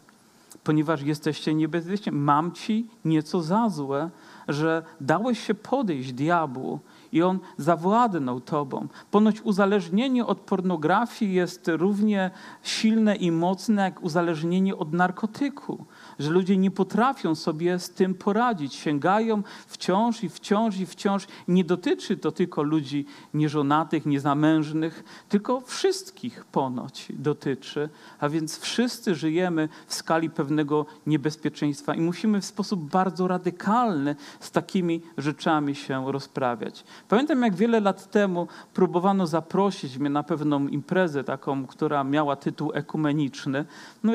[0.64, 2.12] ponieważ jesteście niebezpieczni.
[2.12, 4.10] Mam Ci nieco za złe,
[4.48, 6.80] że dałeś się podejść diabłu
[7.12, 8.88] i on zawładnął tobą.
[9.12, 15.86] Ponoć uzależnienie od pornografii jest równie silne i mocne jak uzależnienie od narkotyku
[16.20, 18.76] że ludzie nie potrafią sobie z tym poradzić.
[18.76, 21.28] Sięgają wciąż i wciąż i wciąż.
[21.48, 27.90] Nie dotyczy to tylko ludzi nieżonatych, niezamężnych, tylko wszystkich ponoć dotyczy.
[28.20, 34.52] A więc wszyscy żyjemy w skali pewnego niebezpieczeństwa i musimy w sposób bardzo radykalny z
[34.52, 36.84] takimi rzeczami się rozprawiać.
[37.10, 42.72] Pamiętam, jak wiele lat temu próbowano zaprosić mnie na pewną imprezę taką, która miała tytuł
[42.74, 43.66] ekumeniczny.
[44.04, 44.14] No,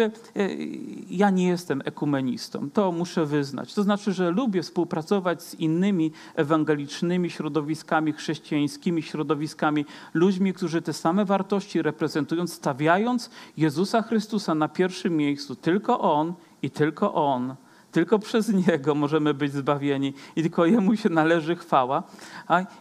[1.10, 3.74] ja nie jestem ekumenistą, to muszę wyznać.
[3.74, 9.84] To znaczy, że lubię współpracować z innymi ewangelicznymi środowiskami, chrześcijańskimi środowiskami,
[10.14, 15.56] ludźmi, którzy te same wartości reprezentują, stawiając Jezusa Chrystusa na pierwszym miejscu.
[15.56, 17.54] Tylko On i tylko On
[17.92, 22.02] tylko przez Niego możemy być zbawieni i tylko Jemu się należy chwała.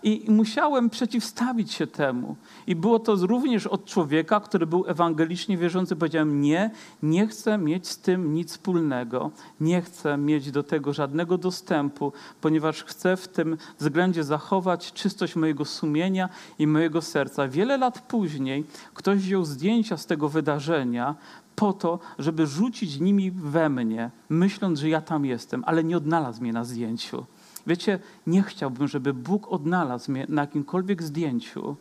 [0.04, 2.36] I musiałem przeciwstawić się temu.
[2.68, 5.96] I było to również od człowieka, który był ewangelicznie wierzący.
[5.96, 6.72] Powiedziałem: Nie,
[7.04, 9.32] nie chcę mieć z tym nic wspólnego.
[9.62, 15.66] Nie chcę mieć do tego żadnego dostępu, ponieważ chcę w tym względzie zachować czystość mojego
[15.66, 17.48] sumienia i mojego serca.
[17.48, 21.16] Wiele lat później ktoś wziął zdjęcia z tego wydarzenia,
[21.60, 26.42] po to, żeby rzucić nimi we mnie, myśląc, że ja tam jestem, ale nie odnalazł
[26.42, 27.26] mnie na zdjęciu.
[27.68, 31.76] Wiecie, nie chciałbym, żeby Bóg odnalazł mnie na jakimkolwiek zdjęciu,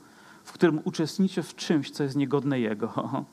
[0.45, 3.25] w którym uczestniczę w czymś, co jest niegodne Jego.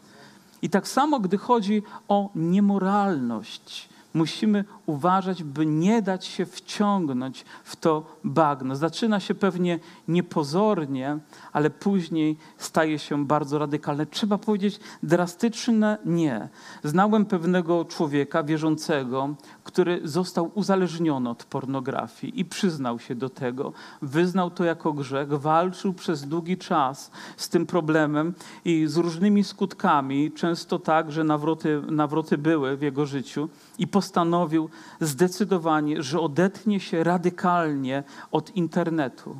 [0.61, 7.75] I tak samo, gdy chodzi o niemoralność, musimy uważać, by nie dać się wciągnąć w
[7.75, 8.75] to bagno.
[8.75, 11.19] Zaczyna się pewnie niepozornie,
[11.53, 14.05] ale później staje się bardzo radykalne.
[14.05, 16.49] Trzeba powiedzieć drastyczne nie.
[16.83, 23.73] Znałem pewnego człowieka wierzącego, który został uzależniony od pornografii i przyznał się do tego.
[24.01, 28.33] Wyznał to jako grzech, walczył przez długi czas z tym problemem
[28.65, 34.69] i z różnymi skutkami, często tak, że nawroty, nawroty były w jego życiu i postanowił
[35.01, 39.35] zdecydowanie, że odetnie się radykalnie od internetu.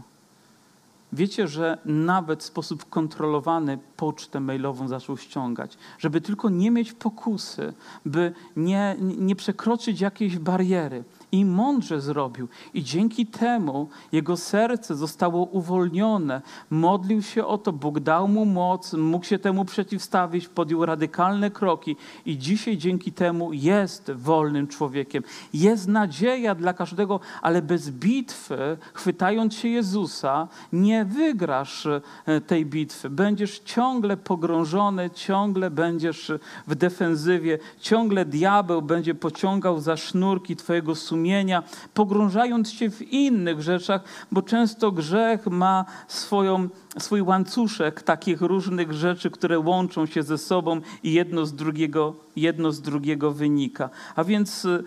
[1.13, 7.73] Wiecie, że nawet w sposób kontrolowany pocztę mailową zaczął ściągać, żeby tylko nie mieć pokusy,
[8.05, 12.47] by nie, nie przekroczyć jakiejś bariery i mądrze zrobił.
[12.73, 16.41] I dzięki temu jego serce zostało uwolnione.
[16.69, 21.95] Modlił się o to, Bóg dał mu moc, mógł się temu przeciwstawić, podjął radykalne kroki
[22.25, 25.23] i dzisiaj dzięki temu jest wolnym człowiekiem.
[25.53, 32.01] Jest nadzieja dla każdego, ale bez bitwy, chwytając się Jezusa, nie wygrasz e,
[32.41, 33.09] tej bitwy.
[33.09, 36.31] Będziesz ciągle pogrążony, ciągle będziesz
[36.67, 43.61] w defensywie, ciągle diabeł będzie pociągał za sznurki twojego sumienia sumienia, pogrążając się w innych
[43.61, 50.37] rzeczach, bo często grzech ma swoją, swój łańcuszek takich różnych rzeczy, które łączą się ze
[50.37, 53.89] sobą i jedno z drugiego, jedno z drugiego wynika.
[54.15, 54.83] A więc y,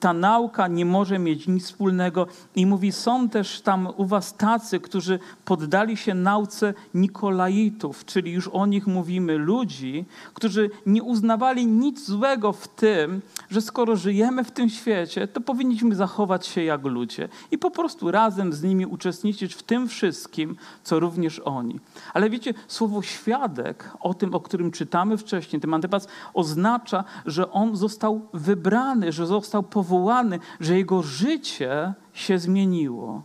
[0.00, 4.80] ta nauka nie może mieć nic wspólnego i mówi, są też tam u was tacy,
[4.80, 12.06] którzy poddali się nauce Nikolaitów, czyli już o nich mówimy, ludzi, którzy nie uznawali nic
[12.06, 17.28] złego w tym, że skoro żyjemy w tym świecie, to powinniśmy zachować się jak ludzie
[17.50, 21.80] i po prostu razem z nimi uczestniczyć w tym wszystkim, co również oni.
[22.14, 27.76] Ale wiecie, słowo świadek o tym, o którym czytamy wcześniej, tym antypas, oznacza, że on
[27.76, 33.22] został wybrany, że został powołany, że jego życie się zmieniło.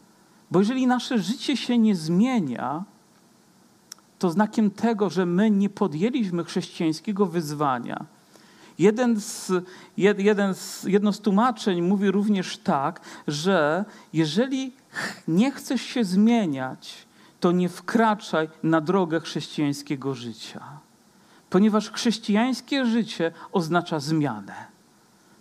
[0.51, 2.84] Bo jeżeli nasze życie się nie zmienia,
[4.19, 8.06] to znakiem tego, że my nie podjęliśmy chrześcijańskiego wyzwania,
[8.80, 9.51] Jeden z,
[9.97, 14.73] jeden z, jedno z tłumaczeń mówi również tak, że jeżeli
[15.28, 17.08] nie chcesz się zmieniać,
[17.45, 20.62] to nie wkraczaj na drogę chrześcijańskiego życia.
[21.49, 24.53] Ponieważ chrześcijańskie życie oznacza zmianę.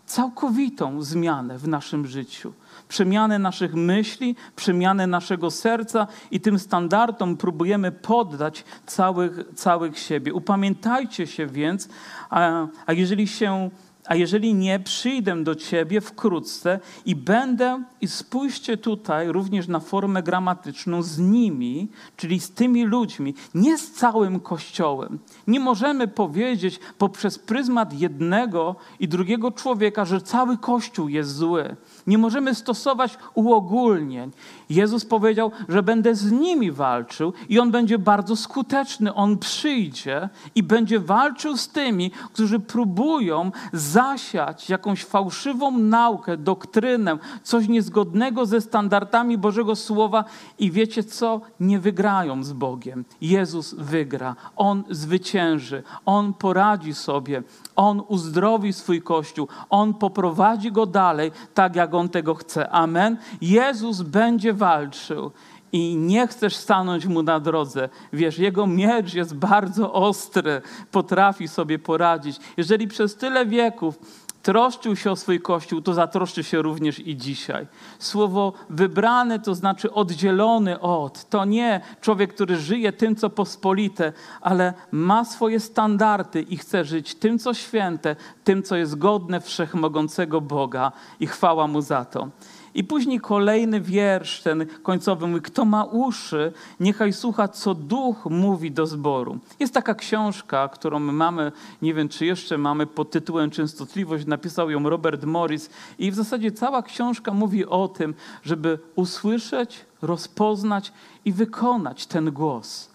[0.06, 2.52] Całkowitą zmianę w naszym życiu
[2.88, 10.34] przemianę naszych myśli, przemianę naszego serca i tym standardom próbujemy poddać całych, całych siebie.
[10.34, 11.88] Upamiętajcie się więc,
[12.30, 13.70] a, a jeżeli się
[14.06, 20.22] a jeżeli nie, przyjdę do ciebie wkrótce i będę, i spójrzcie tutaj również na formę
[20.22, 25.18] gramatyczną, z nimi, czyli z tymi ludźmi, nie z całym Kościołem.
[25.46, 31.76] Nie możemy powiedzieć poprzez pryzmat jednego i drugiego człowieka, że cały Kościół jest zły.
[32.06, 34.30] Nie możemy stosować uogólnień.
[34.70, 39.14] Jezus powiedział, że będę z nimi walczył i on będzie bardzo skuteczny.
[39.14, 47.68] On przyjdzie i będzie walczył z tymi, którzy próbują zasiać jakąś fałszywą naukę, doktrynę, coś
[47.68, 50.24] niezgodnego ze standardami Bożego Słowa
[50.58, 51.40] i wiecie co?
[51.60, 53.04] Nie wygrają z Bogiem.
[53.20, 54.36] Jezus wygra.
[54.56, 55.82] On zwycięży.
[56.06, 57.42] On poradzi sobie.
[57.76, 59.48] On uzdrowi swój Kościół.
[59.70, 62.70] On poprowadzi go dalej, tak jak On tego chce.
[62.70, 63.16] Amen.
[63.40, 65.30] Jezus będzie walczył
[65.72, 67.88] i nie chcesz stanąć mu na drodze.
[68.12, 72.36] Wiesz, jego miecz jest bardzo ostry, potrafi sobie poradzić.
[72.56, 73.98] Jeżeli przez tyle wieków
[74.44, 77.66] troszczył się o swój Kościół, to zatroszczy się również i dzisiaj.
[77.98, 81.30] Słowo wybrany to znaczy oddzielony od.
[81.30, 87.14] To nie człowiek, który żyje tym, co pospolite, ale ma swoje standardy i chce żyć
[87.14, 92.28] tym, co święte, tym, co jest godne wszechmogącego Boga i chwała mu za to.
[92.74, 98.70] I później kolejny wiersz, ten końcowy, mówi, kto ma uszy, niechaj słucha, co duch mówi
[98.70, 99.38] do zboru.
[99.60, 101.52] Jest taka książka, którą my mamy,
[101.82, 106.52] nie wiem czy jeszcze mamy, pod tytułem Częstotliwość, napisał ją Robert Morris i w zasadzie
[106.52, 110.92] cała książka mówi o tym, żeby usłyszeć, rozpoznać
[111.24, 112.94] i wykonać ten głos.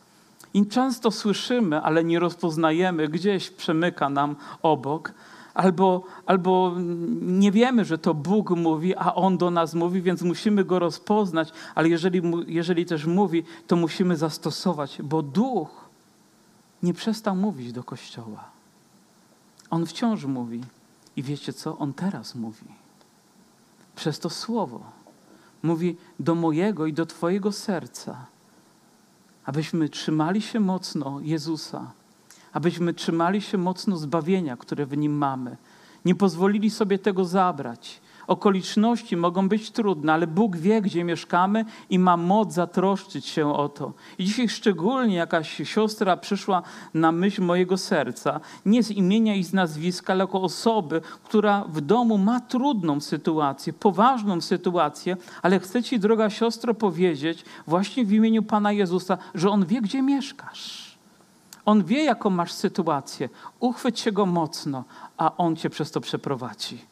[0.53, 5.13] I często słyszymy, ale nie rozpoznajemy, gdzieś przemyka nam obok,
[5.59, 6.75] albo, albo
[7.21, 11.51] nie wiemy, że to Bóg mówi, a On do nas mówi, więc musimy Go rozpoznać,
[11.75, 15.89] ale jeżeli, jeżeli też mówi, to musimy zastosować, bo Duch
[16.83, 18.43] nie przestał mówić do Kościoła.
[19.69, 20.61] On wciąż mówi.
[21.15, 21.77] I wiecie co?
[21.77, 22.65] On teraz mówi.
[23.95, 24.81] Przez to słowo.
[25.63, 28.25] Mówi do mojego i do Twojego serca,
[29.45, 31.91] abyśmy trzymali się mocno Jezusa,
[32.53, 35.57] abyśmy trzymali się mocno zbawienia, które w nim mamy.
[36.05, 38.01] Nie pozwolili sobie tego zabrać.
[38.27, 43.69] Okoliczności mogą być trudne, ale Bóg wie, gdzie mieszkamy i ma moc zatroszczyć się o
[43.69, 43.93] to.
[44.17, 46.61] I dzisiaj szczególnie jakaś siostra przyszła
[46.93, 51.81] na myśl mojego serca, nie z imienia i z nazwiska, ale jako osoby, która w
[51.81, 58.43] domu ma trudną sytuację, poważną sytuację, ale chcę Ci, droga siostro, powiedzieć właśnie w imieniu
[58.43, 60.88] Pana Jezusa, że On wie, gdzie mieszkasz.
[61.69, 63.29] On wie, jaką masz sytuację.
[63.59, 64.83] Uchwyć się go mocno,
[65.17, 66.85] a on cię przez to przeprowadzi.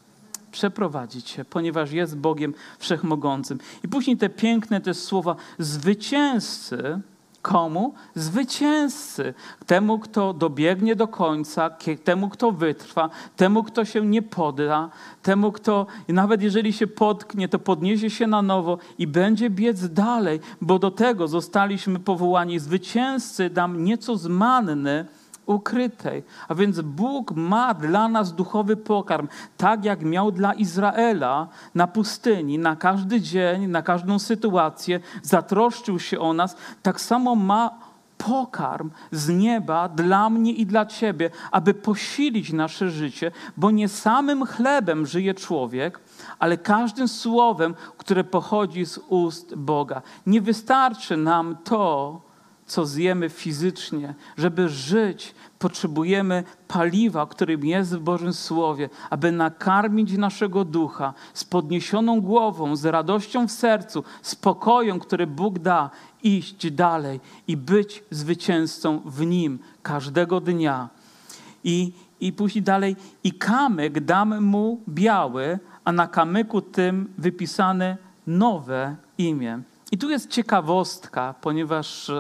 [0.51, 3.59] Przeprowadzi cię, ponieważ jest Bogiem wszechmogącym.
[3.83, 6.99] I później te piękne te słowa zwycięzcy
[7.47, 7.93] Komu?
[8.15, 9.33] Zwycięzcy.
[9.65, 11.69] Temu, kto dobiegnie do końca,
[12.03, 14.89] temu, kto wytrwa, temu, kto się nie podda,
[15.23, 20.39] temu, kto nawet jeżeli się potknie, to podniesie się na nowo i będzie biec dalej,
[20.61, 22.59] bo do tego zostaliśmy powołani.
[22.59, 25.05] Zwycięzcy dam nieco z manny,
[25.47, 26.23] ukrytej.
[26.47, 29.27] A więc Bóg ma dla nas duchowy pokarm,
[29.57, 36.19] tak jak miał dla Izraela na pustyni, na każdy dzień, na każdą sytuację, zatroszczył się
[36.19, 37.87] o nas, tak samo ma
[38.17, 44.45] pokarm z nieba dla mnie i dla ciebie, aby posilić nasze życie, bo nie samym
[44.45, 45.99] chlebem żyje człowiek,
[46.39, 50.01] ale każdym słowem, które pochodzi z ust Boga.
[50.25, 52.21] Nie wystarczy nam to,
[52.67, 54.13] co zjemy fizycznie.
[54.37, 62.21] Żeby żyć, potrzebujemy paliwa, którym jest w Bożym Słowie, aby nakarmić naszego ducha z podniesioną
[62.21, 65.89] głową, z radością w sercu, spokojem, który Bóg da,
[66.23, 70.89] iść dalej i być zwycięzcą w Nim każdego dnia.
[71.63, 77.97] I, i później dalej, i kamyk dam mu biały, a na kamyku tym wypisane
[78.27, 79.61] nowe imię.
[79.91, 82.11] I tu jest ciekawostka, ponieważ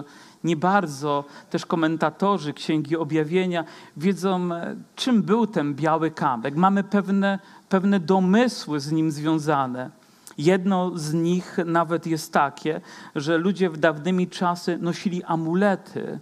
[0.43, 3.63] nie bardzo też komentatorzy Księgi Objawienia
[3.97, 6.55] wiedzą, e, czym był ten biały kamyk.
[6.55, 9.89] Mamy pewne, pewne domysły z nim związane.
[10.37, 12.81] Jedno z nich nawet jest takie,
[13.15, 16.19] że ludzie w dawnymi czasy nosili amulety.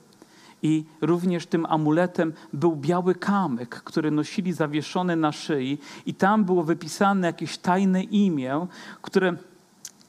[0.63, 6.63] I również tym amuletem był biały kamyk, który nosili zawieszony na szyi, i tam było
[6.63, 8.68] wypisane jakieś tajne imię,
[9.01, 9.36] które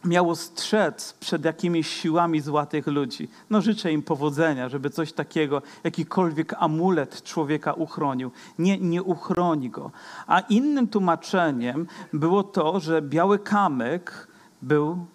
[0.07, 3.29] miało strzec przed jakimiś siłami złatych ludzi.
[3.51, 8.31] No życzę im powodzenia, żeby coś takiego, jakikolwiek amulet człowieka uchronił.
[8.59, 9.91] Nie, nie uchroni go.
[10.27, 14.29] A innym tłumaczeniem było to, że biały kamyk
[14.63, 15.07] był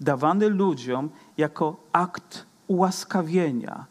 [0.00, 3.86] dawany ludziom jako akt ułaskawienia.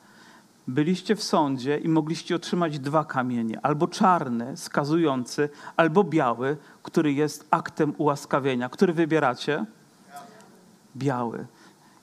[0.68, 7.48] Byliście w sądzie i mogliście otrzymać dwa kamienie, albo czarny, skazujący, albo biały, który jest
[7.52, 8.70] aktem ułaskawienia.
[8.70, 9.66] Który wybieracie?
[10.96, 11.48] Biały.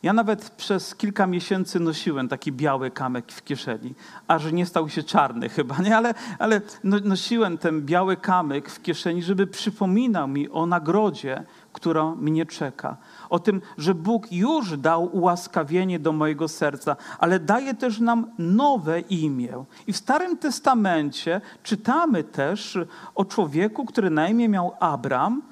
[0.02, 3.94] Ja nawet przez kilka miesięcy nosiłem taki biały kamek w kieszeni,
[4.28, 5.96] aż nie stał się czarny chyba, nie?
[5.96, 12.14] Ale, ale no, nosiłem ten biały kamyk w kieszeni, żeby przypominał mi o nagrodzie, która
[12.14, 12.96] mnie czeka.
[13.30, 19.00] O tym, że Bóg już dał ułaskawienie do mojego serca, ale daje też nam nowe
[19.00, 19.64] imię.
[19.86, 22.78] I w Starym Testamencie czytamy też
[23.14, 25.42] o człowieku, który na imię miał Abram,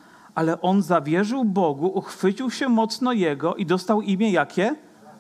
[0.40, 4.76] ale on zawierzył Bogu, uchwycił się mocno Jego i dostał imię jakie?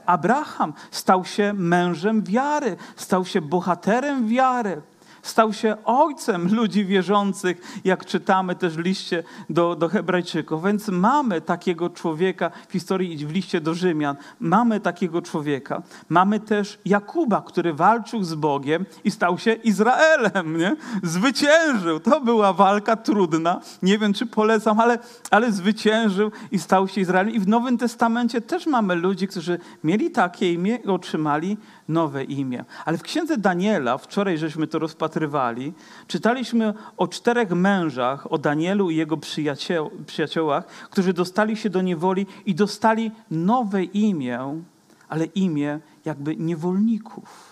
[0.06, 0.72] Abraham.
[0.90, 4.82] Stał się mężem wiary, stał się bohaterem wiary.
[5.22, 10.64] Stał się ojcem ludzi wierzących, jak czytamy też w liście do, do Hebrajczyków.
[10.64, 14.16] Więc mamy takiego człowieka w historii w liście do Rzymian.
[14.40, 15.82] Mamy takiego człowieka.
[16.08, 20.56] Mamy też Jakuba, który walczył z Bogiem i stał się Izraelem.
[20.56, 20.76] Nie?
[21.02, 22.00] Zwyciężył.
[22.00, 23.60] To była walka trudna.
[23.82, 24.98] Nie wiem, czy polecam, ale,
[25.30, 27.34] ale zwyciężył i stał się Izraelem.
[27.34, 31.56] I w Nowym Testamencie też mamy ludzi, którzy mieli takie imię i otrzymali
[31.90, 32.64] nowe imię.
[32.84, 35.72] Ale w księdze Daniela, wczoraj żeśmy to rozpatrywali,
[36.06, 39.16] czytaliśmy o czterech mężach, o Danielu i jego
[40.06, 44.62] przyjaciołach, którzy dostali się do niewoli i dostali nowe imię,
[45.08, 47.50] ale imię jakby niewolników.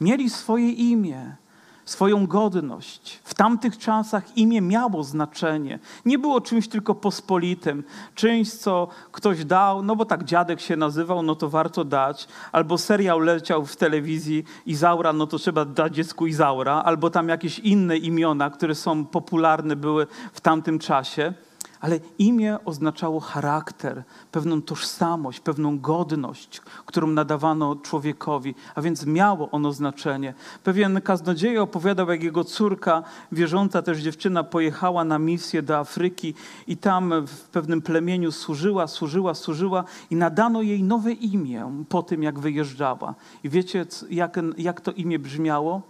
[0.00, 1.36] Mieli swoje imię
[1.84, 3.20] swoją godność.
[3.24, 5.78] W tamtych czasach imię miało znaczenie.
[6.04, 11.22] Nie było czymś tylko pospolitym, czymś, co ktoś dał, no bo tak dziadek się nazywał,
[11.22, 12.28] no to warto dać.
[12.52, 16.82] Albo serial leciał w telewizji Izaura, no to trzeba dać dziecku Izaura.
[16.82, 21.34] Albo tam jakieś inne imiona, które są popularne były w tamtym czasie
[21.82, 24.02] ale imię oznaczało charakter,
[24.32, 30.34] pewną tożsamość, pewną godność, którą nadawano człowiekowi, a więc miało ono znaczenie.
[30.64, 33.02] Pewien kaznodzieja opowiadał, jak jego córka,
[33.32, 36.34] wierząca też dziewczyna, pojechała na misję do Afryki
[36.66, 42.22] i tam w pewnym plemieniu służyła, służyła, służyła i nadano jej nowe imię po tym,
[42.22, 43.14] jak wyjeżdżała.
[43.44, 45.82] I wiecie, jak, jak to imię brzmiało?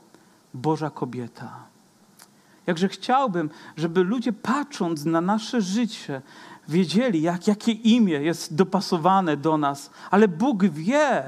[0.55, 1.72] Boża kobieta.
[2.67, 6.23] Jakże chciałbym, żeby ludzie patrząc na nasze życie,
[6.69, 9.91] wiedzieli, jak, jakie imię jest dopasowane do nas.
[10.11, 11.25] Ale Bóg wie,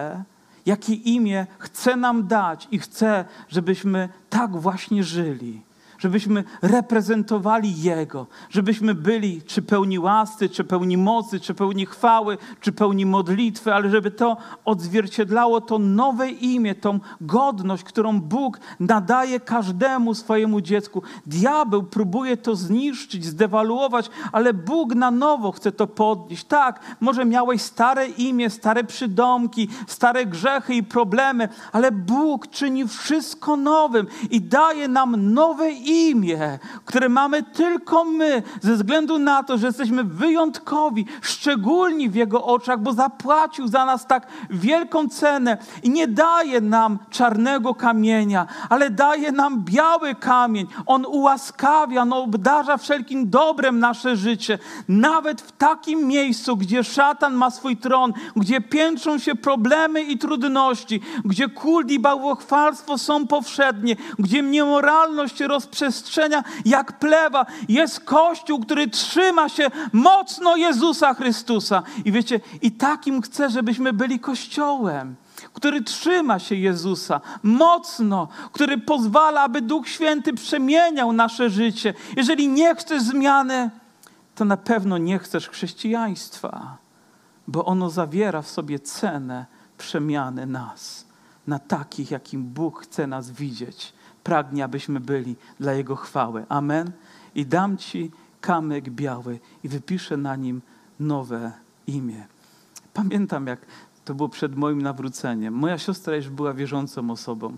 [0.66, 5.62] jakie imię chce nam dać i chce, żebyśmy tak właśnie żyli
[6.05, 12.72] żebyśmy reprezentowali Jego, żebyśmy byli czy pełni łasky, czy pełni mocy, czy pełni chwały, czy
[12.72, 20.14] pełni modlitwy, ale żeby to odzwierciedlało to nowe imię, tą godność, którą Bóg nadaje każdemu
[20.14, 21.02] swojemu dziecku.
[21.26, 26.44] Diabeł próbuje to zniszczyć, zdewaluować, ale Bóg na nowo chce to podnieść.
[26.44, 33.57] Tak, może miałeś stare imię, stare przydomki, stare grzechy i problemy, ale Bóg czyni wszystko
[33.57, 39.59] nowym i daje nam nowe imię imię, które mamy tylko my, ze względu na to,
[39.59, 45.90] że jesteśmy wyjątkowi, szczególni w Jego oczach, bo zapłacił za nas tak wielką cenę i
[45.90, 50.66] nie daje nam czarnego kamienia, ale daje nam biały kamień.
[50.86, 54.59] On ułaskawia, on obdarza wszelkim dobrem nasze życie.
[54.88, 61.01] Nawet w takim miejscu, gdzie szatan ma swój tron, gdzie piętrzą się problemy i trudności,
[61.24, 67.47] gdzie kult i bałwochwalstwo są powszednie, gdzie niemoralność rozprzestrzenia przestrzenia jak plewa.
[67.68, 71.82] Jest Kościół, który trzyma się mocno Jezusa Chrystusa.
[72.05, 75.16] I wiecie, i takim chcę, żebyśmy byli Kościołem
[75.53, 81.95] który trzyma się Jezusa mocno, który pozwala, aby Duch Święty przemieniał nasze życie.
[82.16, 83.70] Jeżeli nie chcesz zmiany,
[84.35, 86.76] to na pewno nie chcesz chrześcijaństwa,
[87.49, 89.47] bo ono zawiera w sobie cenę
[89.78, 91.07] przemiany nas
[91.47, 93.93] na takich, jakim Bóg chce nas widzieć
[94.25, 96.47] pragnie, abyśmy byli dla Jego chwały.
[96.49, 96.93] Amen.
[97.35, 98.11] I dam Ci
[98.41, 100.62] kamyk biały i wypiszę na nim
[101.01, 101.53] nowe
[101.87, 102.27] imię.
[102.95, 103.61] Pamiętam, jak
[104.05, 105.55] to było przed moim nawróceniem.
[105.55, 107.57] Moja siostra już była wierzącą osobą.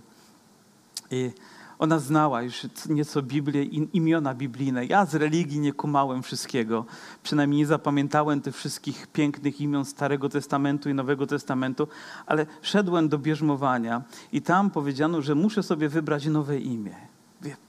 [1.11, 1.33] I
[1.79, 4.87] ona znała już nieco Biblię i imiona biblijne.
[4.87, 6.85] Ja z religii nie kumałem wszystkiego.
[7.23, 11.89] Przynajmniej nie zapamiętałem tych wszystkich pięknych imion Starego Testamentu i Nowego Testamentu,
[12.27, 14.03] ale szedłem do bierzmowania
[14.33, 16.95] i tam powiedziano, że muszę sobie wybrać nowe imię.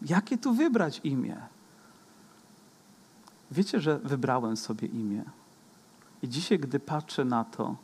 [0.02, 1.38] Jakie tu wybrać imię?
[3.52, 5.24] Wiecie, że wybrałem sobie imię.
[6.24, 7.76] I dzisiaj, gdy patrzę na to,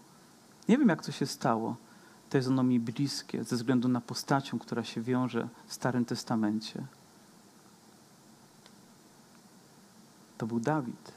[0.70, 1.76] nie wiem, jak to się stało,
[2.34, 6.86] to jest ono mi bliskie ze względu na postacią, która się wiąże w Starym Testamencie.
[10.38, 11.14] To był Dawid.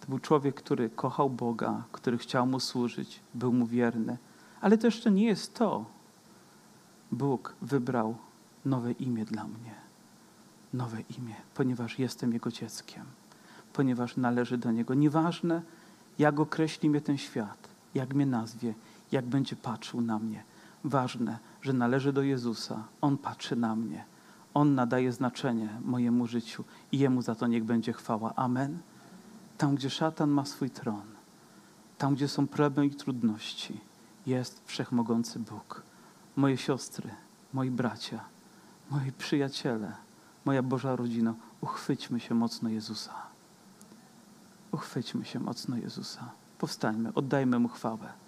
[0.00, 4.18] To był człowiek, który kochał Boga, który chciał mu służyć, był mu wierny.
[4.60, 5.84] Ale to jeszcze nie jest to.
[7.12, 8.16] Bóg wybrał
[8.64, 9.74] nowe imię dla mnie.
[10.72, 13.04] Nowe imię, ponieważ jestem Jego dzieckiem,
[13.72, 14.94] ponieważ należy do Niego.
[14.94, 15.62] Nieważne,
[16.18, 18.74] jak określi mnie ten świat, jak mnie nazwie,
[19.12, 20.44] jak będzie patrzył na mnie.
[20.84, 22.84] Ważne, że należy do Jezusa.
[23.00, 24.04] On patrzy na mnie.
[24.54, 28.34] On nadaje znaczenie mojemu życiu i Jemu za to niech będzie chwała.
[28.36, 28.78] Amen.
[29.58, 31.02] Tam, gdzie szatan ma swój tron,
[31.98, 33.80] tam, gdzie są problemy i trudności,
[34.26, 35.82] jest wszechmogący Bóg.
[36.36, 37.10] Moje siostry,
[37.52, 38.24] moi bracia,
[38.90, 39.92] moi przyjaciele,
[40.44, 43.14] moja Boża rodzina, uchwyćmy się mocno Jezusa.
[44.72, 46.30] Uchwyćmy się mocno Jezusa.
[46.58, 48.27] Powstańmy, oddajmy Mu chwałę.